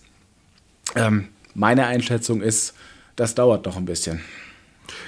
[0.96, 2.76] Ähm, meine Einschätzung ist,
[3.16, 4.22] das dauert noch ein bisschen.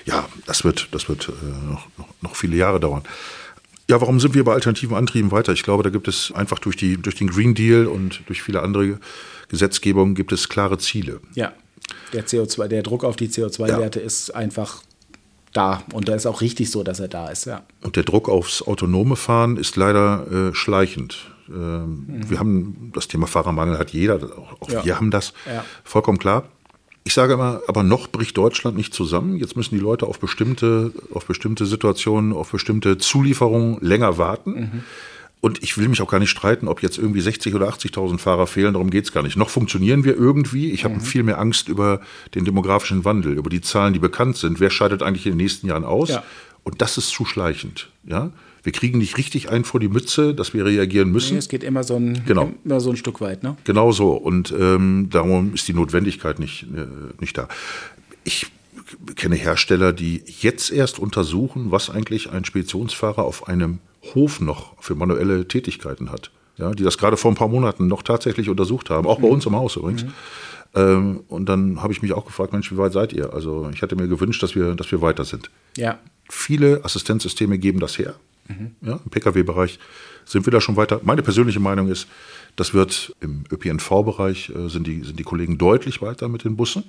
[0.05, 3.03] Ja, das wird, das wird äh, noch, noch, noch viele Jahre dauern.
[3.89, 5.53] Ja, warum sind wir bei alternativen Antrieben weiter?
[5.53, 8.61] Ich glaube, da gibt es einfach durch, die, durch den Green Deal und durch viele
[8.61, 8.99] andere
[9.47, 11.21] Gesetzgebungen gibt es klare Ziele.
[11.35, 11.53] Ja.
[12.11, 14.05] Der CO2, der Druck auf die CO2-Werte ja.
[14.05, 14.83] ist einfach
[15.53, 15.83] da.
[15.93, 17.63] Und da ist auch richtig so, dass er da ist, ja.
[17.81, 21.31] Und der Druck aufs autonome Fahren ist leider äh, schleichend.
[21.47, 22.29] Ähm, mhm.
[22.29, 24.83] Wir haben das Thema Fahrermangel hat jeder, auch, auch ja.
[24.83, 25.63] wir haben das, ja.
[25.85, 26.49] vollkommen klar.
[27.07, 29.37] Ich sage immer, aber noch bricht Deutschland nicht zusammen.
[29.37, 34.51] Jetzt müssen die Leute auf bestimmte, auf bestimmte Situationen, auf bestimmte Zulieferungen länger warten.
[34.51, 34.83] Mhm.
[35.39, 38.45] Und ich will mich auch gar nicht streiten, ob jetzt irgendwie 60 oder 80.000 Fahrer
[38.45, 39.37] fehlen, darum geht es gar nicht.
[39.37, 40.69] Noch funktionieren wir irgendwie.
[40.71, 40.99] Ich habe mhm.
[40.99, 42.01] viel mehr Angst über
[42.35, 44.59] den demografischen Wandel, über die Zahlen, die bekannt sind.
[44.59, 46.09] Wer scheidet eigentlich in den nächsten Jahren aus?
[46.09, 46.23] Ja.
[46.65, 47.89] Und das ist zu schleichend.
[48.03, 48.31] Ja?
[48.67, 51.35] Wir kriegen nicht richtig ein vor die Mütze, dass wir reagieren müssen.
[51.35, 52.51] Nee, es geht immer so ein, genau.
[52.65, 53.41] immer so ein Stück weit.
[53.41, 53.55] Ne?
[53.63, 54.11] Genau so.
[54.11, 56.85] Und ähm, darum ist die Notwendigkeit nicht, äh,
[57.21, 57.47] nicht da.
[58.25, 58.47] Ich
[59.15, 63.79] kenne Hersteller, die jetzt erst untersuchen, was eigentlich ein Speditionsfahrer auf einem
[64.13, 66.31] Hof noch für manuelle Tätigkeiten hat.
[66.57, 69.35] Ja, die das gerade vor ein paar Monaten noch tatsächlich untersucht haben, auch bei mhm.
[69.35, 70.03] uns im Haus übrigens.
[70.03, 70.13] Mhm.
[70.75, 73.33] Ähm, und dann habe ich mich auch gefragt, Mensch, wie weit seid ihr?
[73.33, 75.49] Also ich hätte mir gewünscht, dass wir, dass wir weiter sind.
[75.77, 75.99] Ja.
[76.27, 78.15] Viele Assistenzsysteme geben das her.
[78.47, 78.75] Mhm.
[78.81, 79.79] Ja, Im Pkw-Bereich
[80.25, 80.99] sind wir da schon weiter.
[81.03, 82.07] Meine persönliche Meinung ist,
[82.55, 86.83] das wird im ÖPNV-Bereich äh, sind, die, sind die Kollegen deutlich weiter mit den Bussen.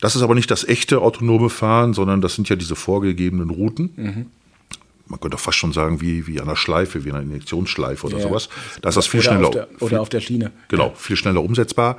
[0.00, 3.92] Das ist aber nicht das echte autonome Fahren, sondern das sind ja diese vorgegebenen Routen.
[3.96, 4.26] Mhm
[5.08, 8.22] man könnte fast schon sagen, wie, wie an einer Schleife, wie einer Injektionsschleife oder ja,
[8.24, 8.48] sowas.
[8.82, 9.46] Da ist das viel schneller.
[9.46, 10.52] Auf der, oder viel, auf der Schiene.
[10.68, 11.98] Genau, viel schneller umsetzbar.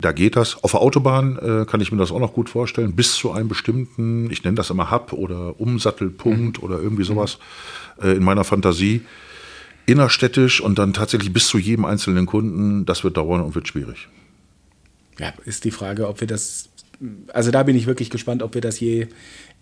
[0.00, 0.62] Da geht das.
[0.62, 3.48] Auf der Autobahn äh, kann ich mir das auch noch gut vorstellen, bis zu einem
[3.48, 6.64] bestimmten, ich nenne das immer Hub oder Umsattelpunkt mhm.
[6.64, 7.38] oder irgendwie sowas
[8.02, 9.02] äh, in meiner Fantasie.
[9.86, 14.08] Innerstädtisch und dann tatsächlich bis zu jedem einzelnen Kunden, das wird dauern und wird schwierig.
[15.18, 16.68] Ja, ist die Frage, ob wir das,
[17.32, 19.06] also da bin ich wirklich gespannt, ob wir das je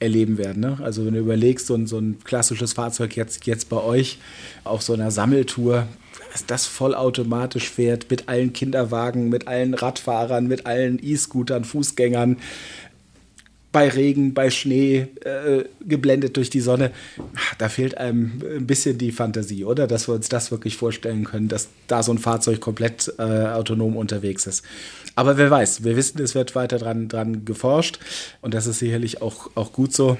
[0.01, 0.61] erleben werden.
[0.61, 0.79] Ne?
[0.83, 4.19] Also wenn du überlegst, so ein, so ein klassisches Fahrzeug jetzt, jetzt bei euch
[4.65, 5.87] auf so einer Sammeltour,
[6.35, 12.39] dass das vollautomatisch fährt mit allen Kinderwagen, mit allen Radfahrern, mit allen E-Scootern, Fußgängern,
[13.71, 16.91] bei Regen, bei Schnee, äh, geblendet durch die Sonne.
[17.59, 19.87] Da fehlt einem ein bisschen die Fantasie, oder?
[19.87, 23.97] Dass wir uns das wirklich vorstellen können, dass da so ein Fahrzeug komplett äh, autonom
[23.97, 24.65] unterwegs ist.
[25.15, 28.01] Aber wer weiß, wir wissen, es wird weiter dran, dran geforscht
[28.43, 30.19] und das ist sicherlich auch, auch gut so.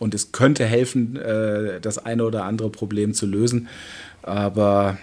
[0.00, 3.68] Und es könnte helfen, äh, das eine oder andere Problem zu lösen.
[4.22, 4.98] Aber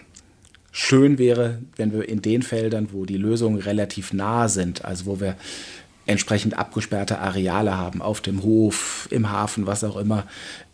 [0.72, 5.20] schön wäre, wenn wir in den Feldern, wo die Lösungen relativ nah sind, also wo
[5.20, 5.36] wir
[6.08, 10.26] entsprechend abgesperrte Areale haben, auf dem Hof, im Hafen, was auch immer,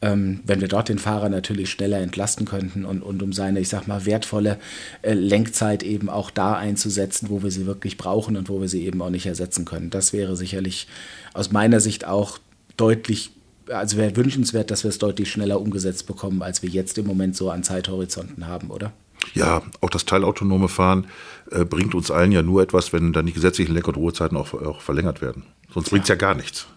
[0.02, 3.70] ähm, wenn wir dort den Fahrer natürlich schneller entlasten könnten und, und um seine, ich
[3.70, 4.58] sag mal, wertvolle
[5.02, 8.86] äh, Lenkzeit eben auch da einzusetzen, wo wir sie wirklich brauchen und wo wir sie
[8.86, 9.90] eben auch nicht ersetzen können.
[9.90, 10.88] Das wäre sicherlich
[11.34, 12.40] aus meiner Sicht auch
[12.78, 13.32] deutlich,
[13.68, 17.36] also wäre wünschenswert, dass wir es deutlich schneller umgesetzt bekommen, als wir jetzt im Moment
[17.36, 18.94] so an Zeithorizonten haben, oder?
[19.34, 21.08] Ja, auch das teilautonome Fahren
[21.52, 24.54] äh, bringt uns allen ja nur etwas, wenn dann die gesetzlichen Lenk- und Ruhezeiten auch,
[24.54, 25.44] auch verlängert werden.
[25.74, 26.68] Sonst bringt es ja gar nichts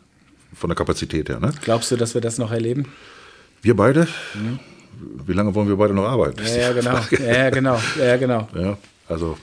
[0.54, 1.40] von der Kapazität her.
[1.40, 1.52] Ne?
[1.62, 2.86] Glaubst du, dass wir das noch erleben?
[3.62, 4.08] Wir beide?
[4.34, 4.58] Mhm.
[5.26, 6.42] Wie lange wollen wir beide noch arbeiten?
[6.44, 6.98] Ja, ja genau.
[7.24, 7.80] ja, genau.
[7.98, 8.48] Ja, genau.
[8.54, 9.38] Ja, also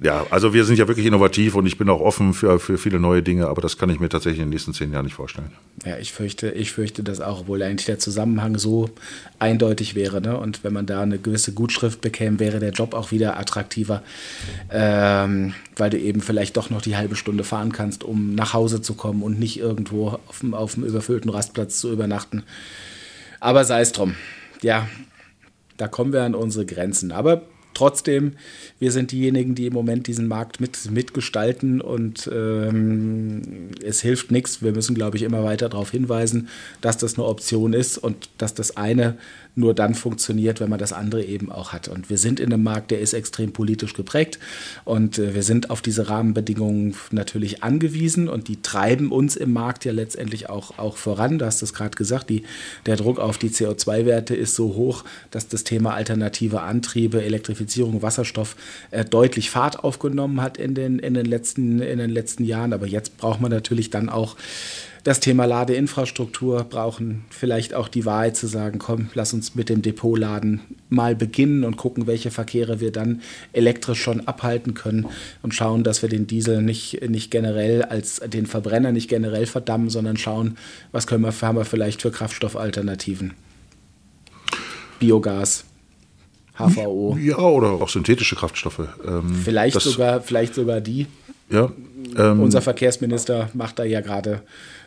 [0.00, 2.98] ja, also wir sind ja wirklich innovativ und ich bin auch offen für, für viele
[2.98, 5.52] neue Dinge, aber das kann ich mir tatsächlich in den nächsten zehn Jahren nicht vorstellen.
[5.84, 8.90] Ja, ich fürchte, ich fürchte das auch, obwohl eigentlich der Zusammenhang so
[9.38, 10.20] eindeutig wäre.
[10.20, 10.36] Ne?
[10.36, 14.02] Und wenn man da eine gewisse Gutschrift bekäme, wäre der Job auch wieder attraktiver,
[14.70, 18.82] ähm, weil du eben vielleicht doch noch die halbe Stunde fahren kannst, um nach Hause
[18.82, 22.42] zu kommen und nicht irgendwo auf dem, auf dem überfüllten Rastplatz zu übernachten.
[23.40, 24.14] Aber sei es drum.
[24.62, 24.88] Ja,
[25.76, 27.12] da kommen wir an unsere Grenzen.
[27.12, 27.42] Aber
[27.74, 28.32] trotzdem,
[28.78, 34.62] wir sind diejenigen, die im Moment diesen Markt mit, mitgestalten und ähm, es hilft nichts.
[34.62, 36.48] Wir müssen, glaube ich, immer weiter darauf hinweisen,
[36.80, 39.16] dass das eine Option ist und dass das eine
[39.56, 41.88] nur dann funktioniert, wenn man das andere eben auch hat.
[41.88, 44.38] Und wir sind in einem Markt, der ist extrem politisch geprägt
[44.84, 49.84] und äh, wir sind auf diese Rahmenbedingungen natürlich angewiesen und die treiben uns im Markt
[49.84, 51.38] ja letztendlich auch, auch voran.
[51.38, 52.42] Du hast es gerade gesagt, die,
[52.86, 58.56] der Druck auf die CO2-Werte ist so hoch, dass das Thema alternative Antriebe, Elektrifizierung, Wasserstoff
[58.90, 62.72] äh, deutlich Fahrt aufgenommen hat in den, in, den letzten, in den letzten Jahren.
[62.72, 64.36] Aber jetzt braucht man natürlich dann auch
[65.04, 69.82] das Thema Ladeinfrastruktur brauchen, vielleicht auch die Wahrheit zu sagen, komm, lass uns mit dem
[69.82, 73.20] Depotladen mal beginnen und gucken, welche Verkehre wir dann
[73.52, 75.06] elektrisch schon abhalten können
[75.42, 79.90] und schauen, dass wir den Diesel nicht, nicht generell als den Verbrenner nicht generell verdammen,
[79.90, 80.56] sondern schauen,
[80.90, 83.34] was können wir, haben wir vielleicht für Kraftstoffalternativen.
[84.98, 85.66] Biogas,
[86.56, 87.18] HVO.
[87.20, 88.88] Ja, oder auch synthetische Kraftstoffe.
[89.06, 91.08] Ähm, vielleicht, sogar, vielleicht sogar die.
[91.50, 91.70] Ja,
[92.16, 94.42] ähm, Unser Verkehrsminister macht da ja gerade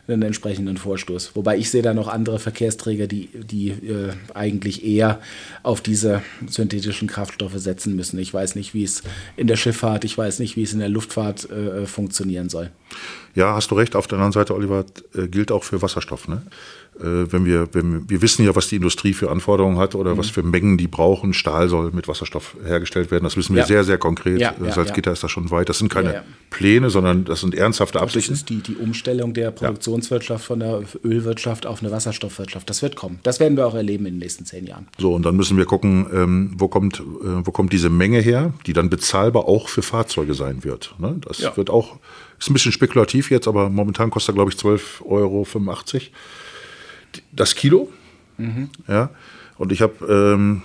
[0.07, 1.35] einen entsprechenden Vorstoß.
[1.35, 5.19] Wobei ich sehe da noch andere Verkehrsträger, die, die äh, eigentlich eher
[5.63, 8.17] auf diese synthetischen Kraftstoffe setzen müssen.
[8.19, 9.03] Ich weiß nicht, wie es
[9.35, 12.71] in der Schifffahrt, ich weiß nicht, wie es in der Luftfahrt äh, funktionieren soll.
[13.37, 13.95] Ja, hast du recht.
[13.95, 16.27] Auf der anderen Seite, Oliver, äh, gilt auch für Wasserstoff.
[16.27, 16.41] Ne?
[16.99, 20.17] Äh, wenn wir, wenn wir wissen ja, was die Industrie für Anforderungen hat oder mhm.
[20.17, 21.35] was für Mengen die brauchen.
[21.35, 23.25] Stahl soll mit Wasserstoff hergestellt werden.
[23.25, 23.67] Das wissen wir ja.
[23.67, 24.39] sehr, sehr konkret.
[24.39, 25.69] Ja, ja, Salzgitter ist da schon weit.
[25.69, 28.33] Das sind keine Pläne, sondern das sind ernsthafte Absichten.
[28.33, 32.67] Das ist die, die Umstellung der Produktionswirtschaft von der Ölwirtschaft auf eine Wasserstoffwirtschaft.
[32.67, 33.19] Das wird kommen.
[33.21, 34.87] Das werden wir auch erleben in den nächsten zehn Jahren.
[34.97, 37.03] So, und dann müssen wir gucken, ähm, wo, kommt, äh,
[37.45, 40.95] wo kommt diese Menge her, die dann bezahlbar auch für Fahrzeuge sein wird.
[40.97, 41.17] Ne?
[41.21, 41.99] Das wird auch,
[42.39, 45.47] ist ein bisschen spekulativ jetzt, aber momentan kostet er, glaube ich, 12,85 Euro
[47.31, 47.91] das Kilo.
[48.37, 48.69] Mhm.
[48.87, 49.09] Ja.
[49.57, 50.61] Und ich habe, ähm,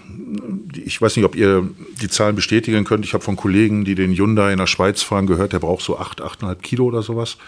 [0.84, 1.66] ich weiß nicht, ob ihr
[2.00, 3.06] die Zahlen bestätigen könnt.
[3.06, 5.98] Ich habe von Kollegen, die den Hyundai in der Schweiz fahren, gehört, der braucht so
[5.98, 7.38] 8, 8,5 Kilo oder sowas.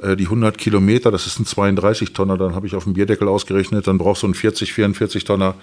[0.00, 3.26] Äh, die 100 Kilometer, das ist ein 32 Tonner, dann habe ich auf dem Bierdeckel
[3.26, 5.54] ausgerechnet, dann braucht so ein 40, 44 Tonner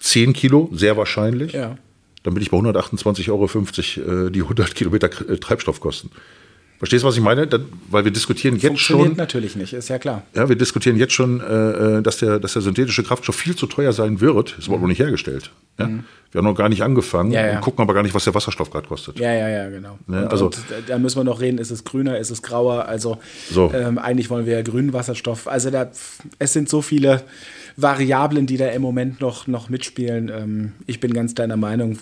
[0.00, 1.52] 10 Kilo, sehr wahrscheinlich.
[1.52, 1.76] Ja.
[2.22, 6.10] Dann bin ich bei 128,50 Euro äh, die 100 Kilometer äh, Treibstoffkosten.
[6.78, 7.46] Verstehst du, was ich meine?
[7.46, 7.58] Da,
[7.90, 9.16] weil wir diskutieren jetzt Funktioniert schon.
[9.16, 10.22] natürlich nicht, ist ja klar.
[10.34, 13.66] Ja, wir diskutieren jetzt schon, äh, äh, dass, der, dass der synthetische Kraftstoff viel zu
[13.66, 14.56] teuer sein wird.
[14.58, 14.82] Ist aber mhm.
[14.82, 15.50] noch nicht hergestellt.
[15.78, 15.86] Ja?
[15.86, 16.04] Mhm.
[16.32, 17.54] Wir haben noch gar nicht angefangen ja, ja.
[17.56, 19.20] und gucken aber gar nicht, was der Wasserstoff gerade kostet.
[19.20, 19.98] Ja, ja, ja, genau.
[20.08, 20.58] Ja, und, also, und
[20.88, 22.86] da müssen wir noch reden, ist es grüner, ist es grauer?
[22.86, 23.18] Also
[23.50, 23.72] so.
[23.72, 25.46] ähm, eigentlich wollen wir ja grünen Wasserstoff.
[25.46, 25.92] Also da,
[26.40, 27.22] es sind so viele
[27.76, 30.28] Variablen, die da im Moment noch, noch mitspielen.
[30.28, 31.98] Ähm, ich bin ganz deiner Meinung,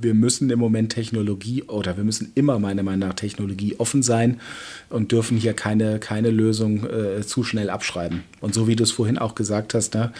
[0.00, 4.40] wir müssen im Moment Technologie oder wir müssen immer meiner Meinung nach Technologie offen sein
[4.88, 8.22] und dürfen hier keine, keine Lösung äh, zu schnell abschreiben.
[8.40, 10.12] Und so wie du es vorhin auch gesagt hast, ne,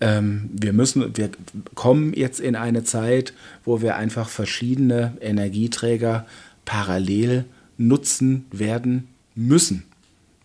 [0.00, 1.30] ähm, wir müssen, wir
[1.74, 3.32] kommen jetzt in eine Zeit,
[3.64, 6.26] wo wir einfach verschiedene Energieträger
[6.64, 7.44] parallel
[7.76, 9.84] nutzen werden müssen.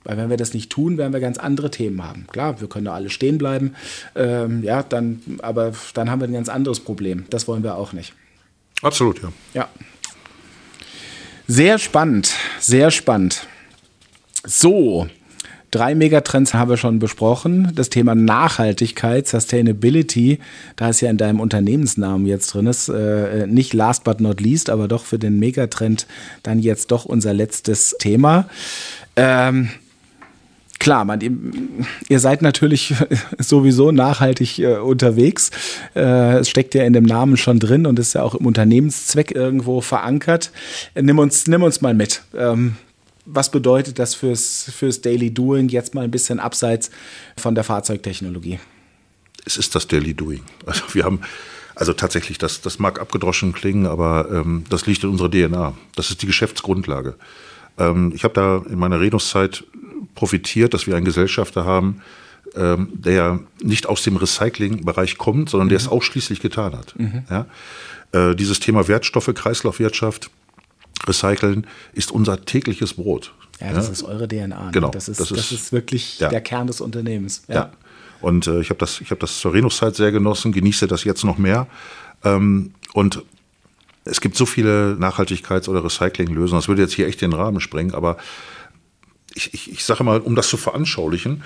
[0.03, 2.25] Weil wenn wir das nicht tun, werden wir ganz andere Themen haben.
[2.27, 3.75] Klar, wir können da alle stehen bleiben,
[4.15, 7.25] ähm, ja, dann, aber dann haben wir ein ganz anderes Problem.
[7.29, 8.13] Das wollen wir auch nicht.
[8.81, 9.31] Absolut, ja.
[9.53, 9.69] Ja.
[11.47, 13.47] Sehr spannend, sehr spannend.
[14.45, 15.07] So,
[15.71, 17.71] drei Megatrends haben wir schon besprochen.
[17.75, 20.39] Das Thema Nachhaltigkeit, Sustainability,
[20.75, 24.69] da ist ja in deinem Unternehmensnamen jetzt drin ist, äh, nicht last but not least,
[24.69, 26.07] aber doch für den Megatrend
[26.43, 28.47] dann jetzt doch unser letztes Thema.
[29.15, 29.69] Ähm,
[30.79, 31.19] klar, man,
[32.07, 32.93] ihr seid natürlich
[33.37, 35.51] sowieso nachhaltig äh, unterwegs.
[35.95, 39.31] Äh, es steckt ja in dem Namen schon drin und ist ja auch im Unternehmenszweck
[39.31, 40.51] irgendwo verankert.
[40.95, 42.23] Nimm uns, nimm uns mal mit.
[42.35, 42.75] Ähm,
[43.25, 46.89] was bedeutet das fürs, fürs Daily Doing jetzt mal ein bisschen abseits
[47.37, 48.59] von der Fahrzeugtechnologie?
[49.45, 50.41] Es ist das Daily Doing.
[50.65, 51.21] Also wir haben
[51.75, 55.75] also tatsächlich, das, das mag abgedroschen klingen, aber ähm, das liegt in unserer DNA.
[55.95, 57.15] Das ist die Geschäftsgrundlage.
[57.77, 59.63] Ähm, ich habe da in meiner Renusszeit
[60.15, 62.01] profitiert, dass wir einen Gesellschafter haben,
[62.55, 65.69] ähm, der nicht aus dem Recyclingbereich kommt, sondern mhm.
[65.69, 66.97] der es ausschließlich getan hat.
[66.97, 67.23] Mhm.
[67.29, 67.45] Ja?
[68.11, 70.31] Äh, dieses Thema Wertstoffe, Kreislaufwirtschaft,
[71.07, 73.33] Recyceln ist unser tägliches Brot.
[73.59, 73.93] Ja, das ja?
[73.93, 74.65] ist eure DNA.
[74.65, 74.71] Ne?
[74.71, 74.89] Genau.
[74.89, 76.29] Das ist, das ist, das ist wirklich ja.
[76.29, 77.43] der Kern des Unternehmens.
[77.47, 77.55] Ja.
[77.55, 77.71] ja.
[78.21, 81.37] Und äh, ich habe das, hab das zur Renusszeit sehr genossen, genieße das jetzt noch
[81.37, 81.67] mehr.
[82.23, 83.23] Ähm, und
[84.05, 87.93] es gibt so viele Nachhaltigkeits- oder Recyclinglösungen, das würde jetzt hier echt den Rahmen sprengen,
[87.93, 88.17] aber
[89.35, 91.43] ich, ich, ich sage mal, um das zu veranschaulichen,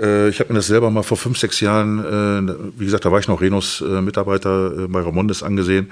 [0.00, 3.12] äh, ich habe mir das selber mal vor fünf, sechs Jahren, äh, wie gesagt, da
[3.12, 5.90] war ich noch Renus-Mitarbeiter äh, bei Ramondes angesehen.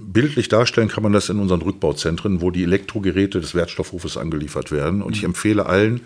[0.00, 5.02] Bildlich darstellen kann man das in unseren Rückbauzentren, wo die Elektrogeräte des Wertstoffhofes angeliefert werden.
[5.02, 5.30] Und ich mhm.
[5.30, 6.02] empfehle allen,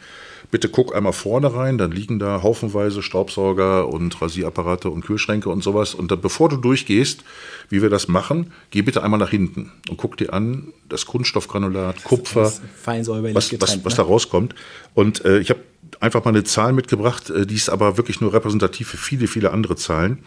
[0.51, 5.63] bitte guck einmal vorne rein, dann liegen da haufenweise Staubsauger und Rasierapparate und Kühlschränke und
[5.63, 5.95] sowas.
[5.95, 7.25] Und dann, bevor du durchgehst,
[7.69, 12.05] wie wir das machen, geh bitte einmal nach hinten und guck dir an, das Kunststoffgranulat,
[12.05, 14.55] Kupfer, was, was, was, was da rauskommt.
[14.95, 15.61] Und äh, ich habe
[16.01, 19.51] einfach mal eine Zahl mitgebracht, äh, die ist aber wirklich nur repräsentativ für viele, viele
[19.53, 20.19] andere Zahlen.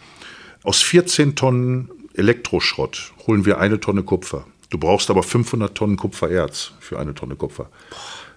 [0.62, 4.46] Aus 14 Tonnen Elektroschrott holen wir eine Tonne Kupfer.
[4.70, 7.68] Du brauchst aber 500 Tonnen Kupfererz für eine Tonne Kupfer.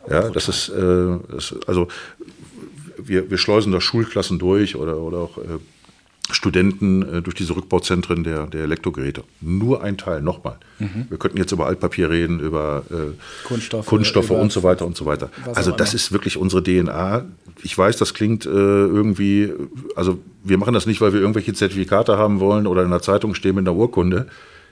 [0.05, 1.87] Boah, ja, das ist, äh, das, also
[2.97, 5.59] wir, wir schleusen da Schulklassen durch oder, oder auch äh,
[6.31, 9.23] Studenten äh, durch diese Rückbauzentren der, der Elektrogeräte.
[9.41, 10.57] Nur ein Teil, nochmal.
[10.77, 11.07] Mhm.
[11.09, 14.95] Wir könnten jetzt über Altpapier reden, über äh, Kunststoffe, Kunststoffe über und so weiter und
[14.95, 15.29] so weiter.
[15.55, 17.25] Also das ist wirklich unsere DNA.
[17.63, 19.51] Ich weiß, das klingt äh, irgendwie,
[19.95, 23.33] also wir machen das nicht, weil wir irgendwelche Zertifikate haben wollen oder in der Zeitung
[23.33, 24.27] stehen mit einer Urkunde.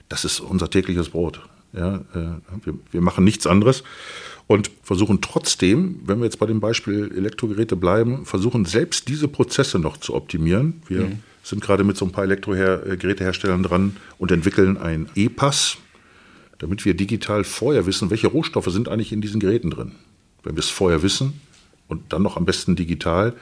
[0.10, 1.41] Das ist unser tägliches Brot.
[1.74, 3.84] Ja, äh, wir, wir machen nichts anderes
[4.46, 9.80] und versuchen trotzdem, wenn wir jetzt bei dem Beispiel Elektrogeräte bleiben, versuchen selbst diese Prozesse
[9.80, 10.82] noch zu optimieren.
[10.88, 15.78] Wir mhm sind gerade mit so ein paar Elektrogeräteherstellern dran und entwickeln ein E-Pass,
[16.58, 19.94] damit wir digital vorher wissen, welche Rohstoffe sind eigentlich in diesen Geräten drin.
[20.44, 21.40] Wenn wir es vorher wissen
[21.88, 23.34] und dann noch am besten digital,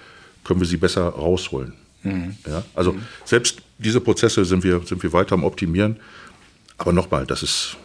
[0.43, 1.73] können wir sie besser rausholen.
[2.03, 2.35] Mhm.
[2.45, 3.01] Ja, also mhm.
[3.23, 5.97] selbst diese Prozesse sind wir, sind wir weiter am Optimieren.
[6.77, 7.77] Aber nochmal, das ist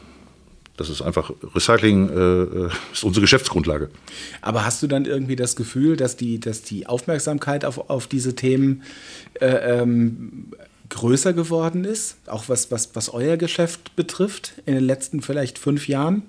[0.81, 3.91] das ist einfach, Recycling äh, ist unsere Geschäftsgrundlage.
[4.41, 8.35] Aber hast du dann irgendwie das Gefühl, dass die, dass die Aufmerksamkeit auf, auf diese
[8.35, 8.83] Themen
[9.43, 10.53] äh, ähm,
[10.89, 12.17] größer geworden ist?
[12.25, 16.23] Auch was, was, was euer Geschäft betrifft in den letzten vielleicht fünf Jahren?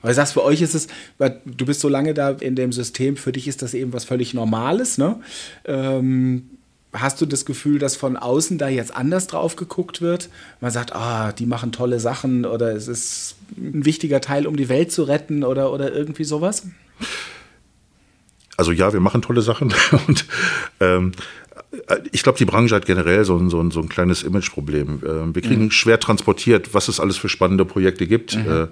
[0.00, 0.86] Weil du sagst, für euch ist es,
[1.18, 4.32] du bist so lange da in dem System, für dich ist das eben was völlig
[4.32, 5.18] Normales, ne?
[5.64, 6.50] Ähm,
[6.92, 10.28] hast du das Gefühl, dass von außen da jetzt anders drauf geguckt wird?
[10.60, 14.68] Man sagt, ah, die machen tolle Sachen oder es ist ein wichtiger Teil, um die
[14.68, 16.66] Welt zu retten oder, oder irgendwie sowas?
[18.56, 19.72] Also ja, wir machen tolle Sachen
[20.06, 20.26] und
[20.80, 21.12] ähm,
[22.12, 25.02] ich glaube, die Branche hat generell so ein, so ein, so ein kleines Imageproblem.
[25.06, 25.70] Ähm, wir kriegen mhm.
[25.70, 28.36] schwer transportiert, was es alles für spannende Projekte gibt.
[28.36, 28.50] Mhm.
[28.50, 28.66] Äh,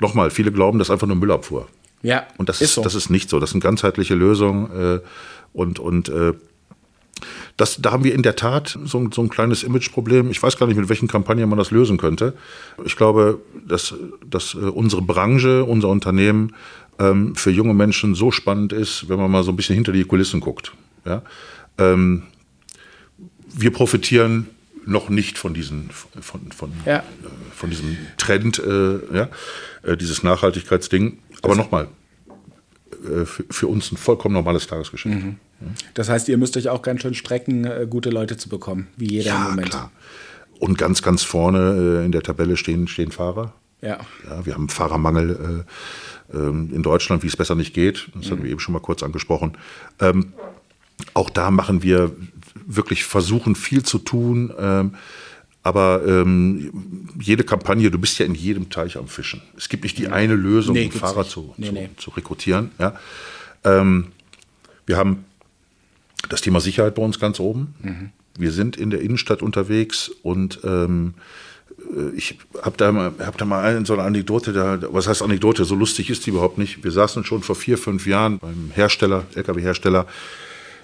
[0.00, 1.68] Nochmal, viele glauben, das ist einfach nur Müllabfuhr.
[2.02, 2.82] Ja, und das ist, so.
[2.82, 3.40] das ist nicht so.
[3.40, 5.00] Das sind ganzheitliche Lösungen äh,
[5.52, 6.34] und, und äh,
[7.56, 10.30] das, da haben wir in der Tat so, so ein kleines Imageproblem.
[10.30, 12.34] Ich weiß gar nicht, mit welchen Kampagnen man das lösen könnte.
[12.84, 13.94] Ich glaube, dass,
[14.28, 16.54] dass äh, unsere Branche, unser Unternehmen
[16.98, 20.04] ähm, für junge Menschen so spannend ist, wenn man mal so ein bisschen hinter die
[20.04, 20.72] Kulissen guckt.
[21.04, 21.22] Ja?
[21.78, 22.24] Ähm,
[23.56, 24.48] wir profitieren
[24.86, 26.98] noch nicht von, diesen, von, von, ja.
[26.98, 27.02] äh,
[27.54, 29.28] von diesem Trend, äh, ja?
[29.82, 31.18] Äh, dieses Nachhaltigkeitsding.
[31.42, 31.88] Aber nochmal,
[33.04, 35.14] äh, für, für, uns ein vollkommen normales Tagesgeschäft.
[35.14, 35.36] Mhm.
[35.94, 39.10] Das heißt, ihr müsst euch auch ganz schön strecken, äh, gute Leute zu bekommen, wie
[39.10, 39.70] jeder ja, im Moment.
[39.70, 39.90] Klar.
[40.58, 43.52] Und ganz, ganz vorne äh, in der Tabelle stehen, stehen Fahrer.
[43.82, 43.98] Ja.
[44.28, 44.46] ja.
[44.46, 45.64] Wir haben Fahrermangel
[46.32, 48.08] äh, ähm, in Deutschland, wie es besser nicht geht.
[48.14, 48.30] Das mhm.
[48.30, 49.58] hatten wir eben schon mal kurz angesprochen.
[50.00, 50.32] Ähm,
[51.12, 52.12] auch da machen wir
[52.66, 54.52] wirklich versuchen, viel zu tun.
[54.58, 54.94] Ähm,
[55.62, 59.42] aber ähm, jede Kampagne, du bist ja in jedem Teich am Fischen.
[59.56, 61.90] Es gibt nicht die eine Lösung, nee, um Fahrer zu, nee, zu, nee.
[61.96, 62.70] zu, rekrutieren.
[62.78, 62.98] Ja.
[64.86, 65.24] Wir haben
[66.28, 67.74] das Thema Sicherheit bei uns ganz oben.
[67.82, 68.10] Mhm.
[68.38, 71.14] Wir sind in der Innenstadt unterwegs und ähm,
[71.94, 75.22] äh, ich habe da, mal, hab da mal eine, so eine Anekdote, da, was heißt
[75.22, 76.82] Anekdote, so lustig ist die überhaupt nicht.
[76.84, 80.06] Wir saßen schon vor vier, fünf Jahren beim Hersteller, LKW-Hersteller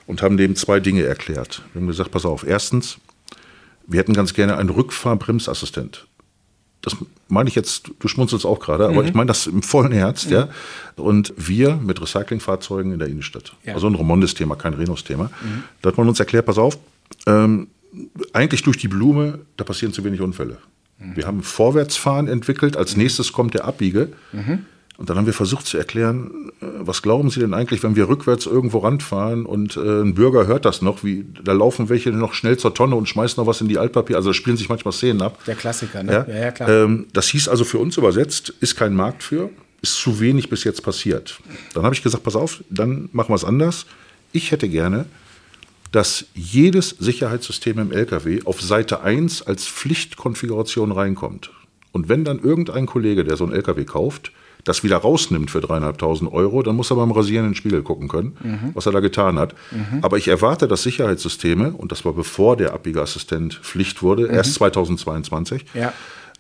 [0.07, 1.63] und haben dem zwei Dinge erklärt.
[1.73, 2.99] Wir haben gesagt, pass auf, erstens,
[3.87, 6.07] wir hätten ganz gerne einen Rückfahrbremsassistent
[6.83, 6.97] das
[7.29, 9.09] meine ich jetzt, du schmunzelst auch gerade, aber mhm.
[9.09, 10.33] ich meine das im vollen Herz, mhm.
[10.33, 10.49] ja.
[10.97, 13.53] Und wir mit Recyclingfahrzeugen in der Innenstadt.
[13.65, 13.75] Ja.
[13.75, 15.25] Also ein Romondes-Thema, kein Renus-Thema.
[15.25, 15.65] Mhm.
[15.83, 16.79] Da hat man uns erklärt, pass auf,
[17.27, 17.69] ähm,
[18.33, 20.59] eigentlich durch die Blume, da passieren zu wenig Unfälle.
[20.99, 21.17] Mhm.
[21.17, 23.03] Wir haben Vorwärtsfahren entwickelt, als mhm.
[23.03, 24.13] nächstes kommt der Abbiege.
[25.01, 28.11] Und dann haben wir versucht zu erklären, äh, was glauben Sie denn eigentlich, wenn wir
[28.11, 32.35] rückwärts irgendwo ranfahren und äh, ein Bürger hört das noch, wie da laufen welche noch
[32.35, 34.93] schnell zur Tonne und schmeißen noch was in die Altpapier, also da spielen sich manchmal
[34.93, 35.43] Szenen ab.
[35.47, 36.27] Der Klassiker, ne?
[36.29, 36.69] Ja, ja, ja klar.
[36.69, 39.49] Ähm, das hieß also für uns übersetzt, ist kein Markt für,
[39.81, 41.41] ist zu wenig bis jetzt passiert.
[41.73, 43.87] Dann habe ich gesagt, pass auf, dann machen wir es anders.
[44.33, 45.07] Ich hätte gerne,
[45.93, 51.53] dass jedes Sicherheitssystem im LKW auf Seite 1 als Pflichtkonfiguration reinkommt.
[51.91, 54.31] Und wenn dann irgendein Kollege, der so einen LKW kauft,
[54.65, 58.09] das wieder rausnimmt für dreieinhalbtausend Euro, dann muss er beim Rasieren in den Spiegel gucken
[58.09, 58.71] können, mhm.
[58.75, 59.55] was er da getan hat.
[59.71, 60.03] Mhm.
[60.03, 64.35] Aber ich erwarte, dass Sicherheitssysteme, und das war bevor der Abbiegeassistent Pflicht wurde, mhm.
[64.35, 65.93] erst 2022, ja.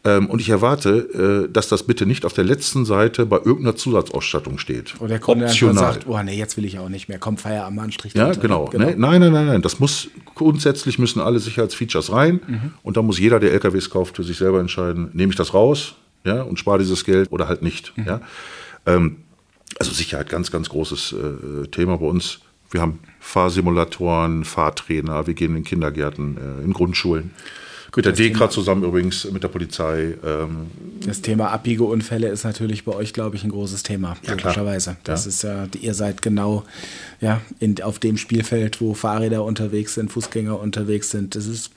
[0.02, 3.76] Ähm, und ich erwarte, äh, dass das bitte nicht auf der letzten Seite bei irgendeiner
[3.76, 4.94] Zusatzausstattung steht.
[4.98, 5.74] Oder der Kunde Optional.
[5.74, 7.18] sagt, oh nee, jetzt will ich auch nicht mehr.
[7.18, 8.64] Komm, Feierabend, an, Strich Ja, genau.
[8.66, 8.86] genau.
[8.86, 9.62] Nee, nein, nein, nein, nein.
[9.62, 12.40] Das muss, grundsätzlich müssen alle Sicherheitsfeatures rein.
[12.46, 12.72] Mhm.
[12.82, 15.96] Und da muss jeder, der LKWs kauft, für sich selber entscheiden, nehme ich das raus,
[16.24, 17.96] ja, und spare dieses Geld oder halt nicht.
[17.96, 18.04] Mhm.
[18.06, 18.20] Ja.
[18.86, 19.16] Ähm,
[19.78, 22.40] also Sicherheit, ganz, ganz großes äh, Thema bei uns.
[22.70, 27.32] Wir haben Fahrsimulatoren, Fahrtrainer, wir gehen in Kindergärten, äh, in Grundschulen.
[27.96, 30.14] Mit der DEKRA zusammen übrigens, mit der Polizei.
[30.24, 30.66] Ähm,
[31.04, 34.96] das Thema Abbiegeunfälle ist natürlich bei euch, glaube ich, ein großes Thema, ja, logischerweise.
[35.04, 35.28] Das ja.
[35.28, 36.64] ist ja, ihr seid genau
[37.20, 41.34] ja, in, auf dem Spielfeld, wo Fahrräder unterwegs sind, Fußgänger unterwegs sind.
[41.34, 41.72] Das ist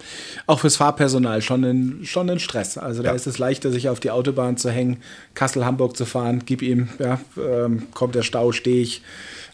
[0.45, 2.77] auch fürs Fahrpersonal schon ein, schon ein Stress.
[2.77, 3.15] Also da ja.
[3.15, 4.97] ist es leichter, sich auf die Autobahn zu hängen,
[5.33, 9.01] Kassel-Hamburg zu fahren, gib ihm, ja, ähm, kommt der Stau, stehe ich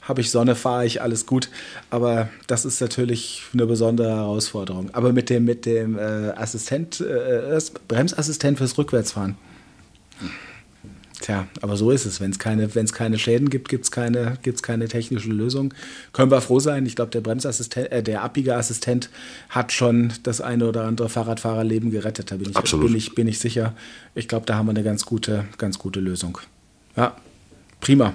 [0.10, 1.50] habe ich Sonne, fahre ich, alles gut.
[1.90, 4.90] Aber das ist natürlich eine besondere Herausforderung.
[4.94, 9.38] Aber mit dem, mit dem äh, Assistent, äh, äh Bremsassistent fürs Rückwärtsfahren.
[11.22, 12.22] Tja, aber so ist es.
[12.22, 15.74] Wenn es keine, keine Schäden gibt, gibt es keine, gibt's keine technische Lösung.
[16.14, 16.86] Können wir froh sein.
[16.86, 19.10] Ich glaube, der Bremsassistent, äh, der Abbiegeassistent
[19.50, 22.32] hat schon das eine oder andere Fahrradfahrerleben gerettet.
[22.32, 22.88] Da bin ich, Absolut.
[22.88, 23.74] Bin ich, bin ich sicher.
[24.16, 26.38] Ich glaube, da haben wir eine ganz gute, ganz gute Lösung.
[26.96, 27.18] Ja,
[27.82, 28.14] prima.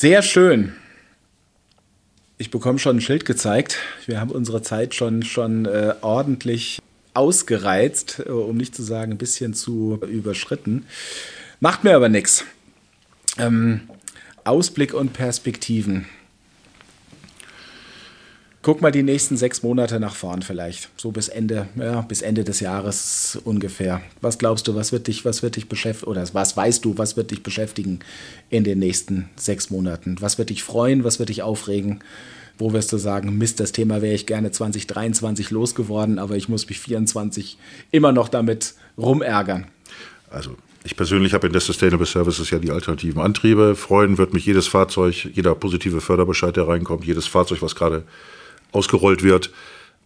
[0.00, 0.74] Sehr schön.
[2.36, 3.78] Ich bekomme schon ein Schild gezeigt.
[4.06, 6.78] Wir haben unsere Zeit schon, schon äh, ordentlich
[7.14, 10.86] ausgereizt, äh, um nicht zu sagen, ein bisschen zu überschritten.
[11.58, 12.44] Macht mir aber nichts.
[13.38, 13.88] Ähm,
[14.44, 16.06] Ausblick und Perspektiven.
[18.68, 20.90] Guck mal die nächsten sechs Monate nach vorn vielleicht.
[20.98, 24.02] So bis Ende, ja, bis Ende des Jahres ungefähr.
[24.20, 27.16] Was glaubst du, was wird dich, was wird dich beschäftigen, oder was weißt du, was
[27.16, 28.00] wird dich beschäftigen
[28.50, 30.16] in den nächsten sechs Monaten?
[30.20, 32.00] Was wird dich freuen, was wird dich aufregen?
[32.58, 36.68] Wo wirst du sagen, Mist, das Thema wäre ich gerne 2023 losgeworden, aber ich muss
[36.68, 37.56] mich 2024
[37.90, 39.64] immer noch damit rumärgern?
[40.28, 43.76] Also ich persönlich habe in der Sustainable Services ja die alternativen Antriebe.
[43.76, 48.04] Freuen wird mich jedes Fahrzeug, jeder positive Förderbescheid, der reinkommt, jedes Fahrzeug, was gerade
[48.72, 49.50] ausgerollt wird,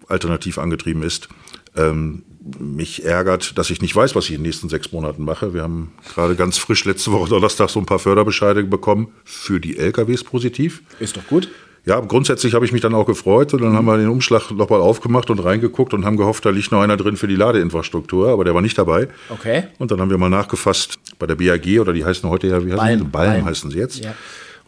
[0.09, 1.29] alternativ angetrieben ist.
[1.77, 2.23] Ähm,
[2.59, 5.55] mich ärgert, dass ich nicht weiß, was ich in den nächsten sechs Monaten mache.
[5.55, 9.79] Wir haben gerade ganz frisch letzte Woche Donnerstag so ein paar Förderbescheide bekommen für die
[9.79, 10.83] LKWs positiv.
[10.99, 11.49] Ist doch gut.
[11.85, 13.77] Ja, grundsätzlich habe ich mich dann auch gefreut und dann mhm.
[13.77, 16.97] haben wir den Umschlag nochmal aufgemacht und reingeguckt und haben gehofft, da liegt noch einer
[16.97, 19.09] drin für die Ladeinfrastruktur, aber der war nicht dabei.
[19.31, 19.65] Okay.
[19.79, 22.73] Und dann haben wir mal nachgefasst bei der BAG oder die heißen heute ja, wie
[22.73, 23.11] heißen Balm.
[23.11, 24.05] Balm, Balm heißen sie jetzt.
[24.05, 24.15] Ja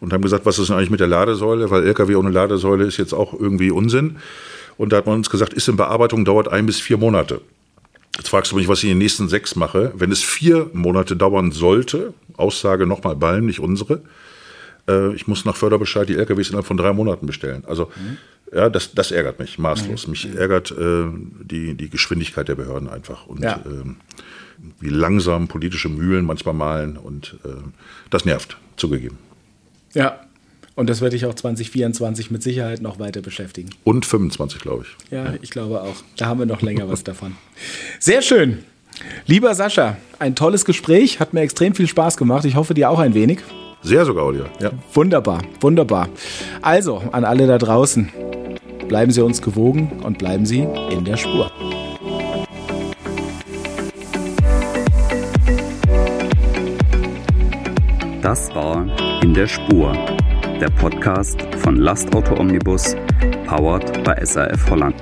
[0.01, 2.97] und haben gesagt, was ist denn eigentlich mit der Ladesäule, weil LKW ohne Ladesäule ist
[2.97, 4.17] jetzt auch irgendwie Unsinn.
[4.77, 7.41] Und da hat man uns gesagt, ist in Bearbeitung, dauert ein bis vier Monate.
[8.17, 9.91] Jetzt fragst du mich, was ich in den nächsten sechs mache.
[9.95, 14.01] Wenn es vier Monate dauern sollte, Aussage nochmal Ballen, nicht unsere,
[14.87, 17.63] äh, ich muss nach Förderbescheid die LKWs innerhalb von drei Monaten bestellen.
[17.67, 18.17] Also mhm.
[18.53, 20.07] ja, das, das ärgert mich maßlos.
[20.07, 20.11] Mhm.
[20.11, 21.05] Mich ärgert äh,
[21.41, 23.55] die, die Geschwindigkeit der Behörden einfach und ja.
[23.57, 23.89] äh,
[24.79, 27.49] wie langsam politische Mühlen manchmal malen und äh,
[28.09, 29.17] das nervt, zugegeben.
[29.95, 30.19] Ja.
[30.75, 33.69] Und das wird dich auch 2024 mit Sicherheit noch weiter beschäftigen.
[33.85, 35.11] Und 25, glaube ich.
[35.11, 35.95] Ja, ich glaube auch.
[36.17, 37.35] Da haben wir noch länger was davon.
[37.99, 38.59] Sehr schön.
[39.25, 42.45] Lieber Sascha, ein tolles Gespräch, hat mir extrem viel Spaß gemacht.
[42.45, 43.39] Ich hoffe dir auch ein wenig.
[43.81, 44.49] Sehr sogar, Oliver.
[44.59, 44.71] Ja.
[44.93, 46.09] Wunderbar, wunderbar.
[46.61, 48.11] Also, an alle da draußen,
[48.87, 51.51] bleiben Sie uns gewogen und bleiben Sie in der Spur.
[58.25, 58.87] Das war
[59.21, 59.93] In der Spur,
[60.59, 62.95] der Podcast von Lastauto Omnibus,
[63.45, 64.95] powered bei SAF Holland.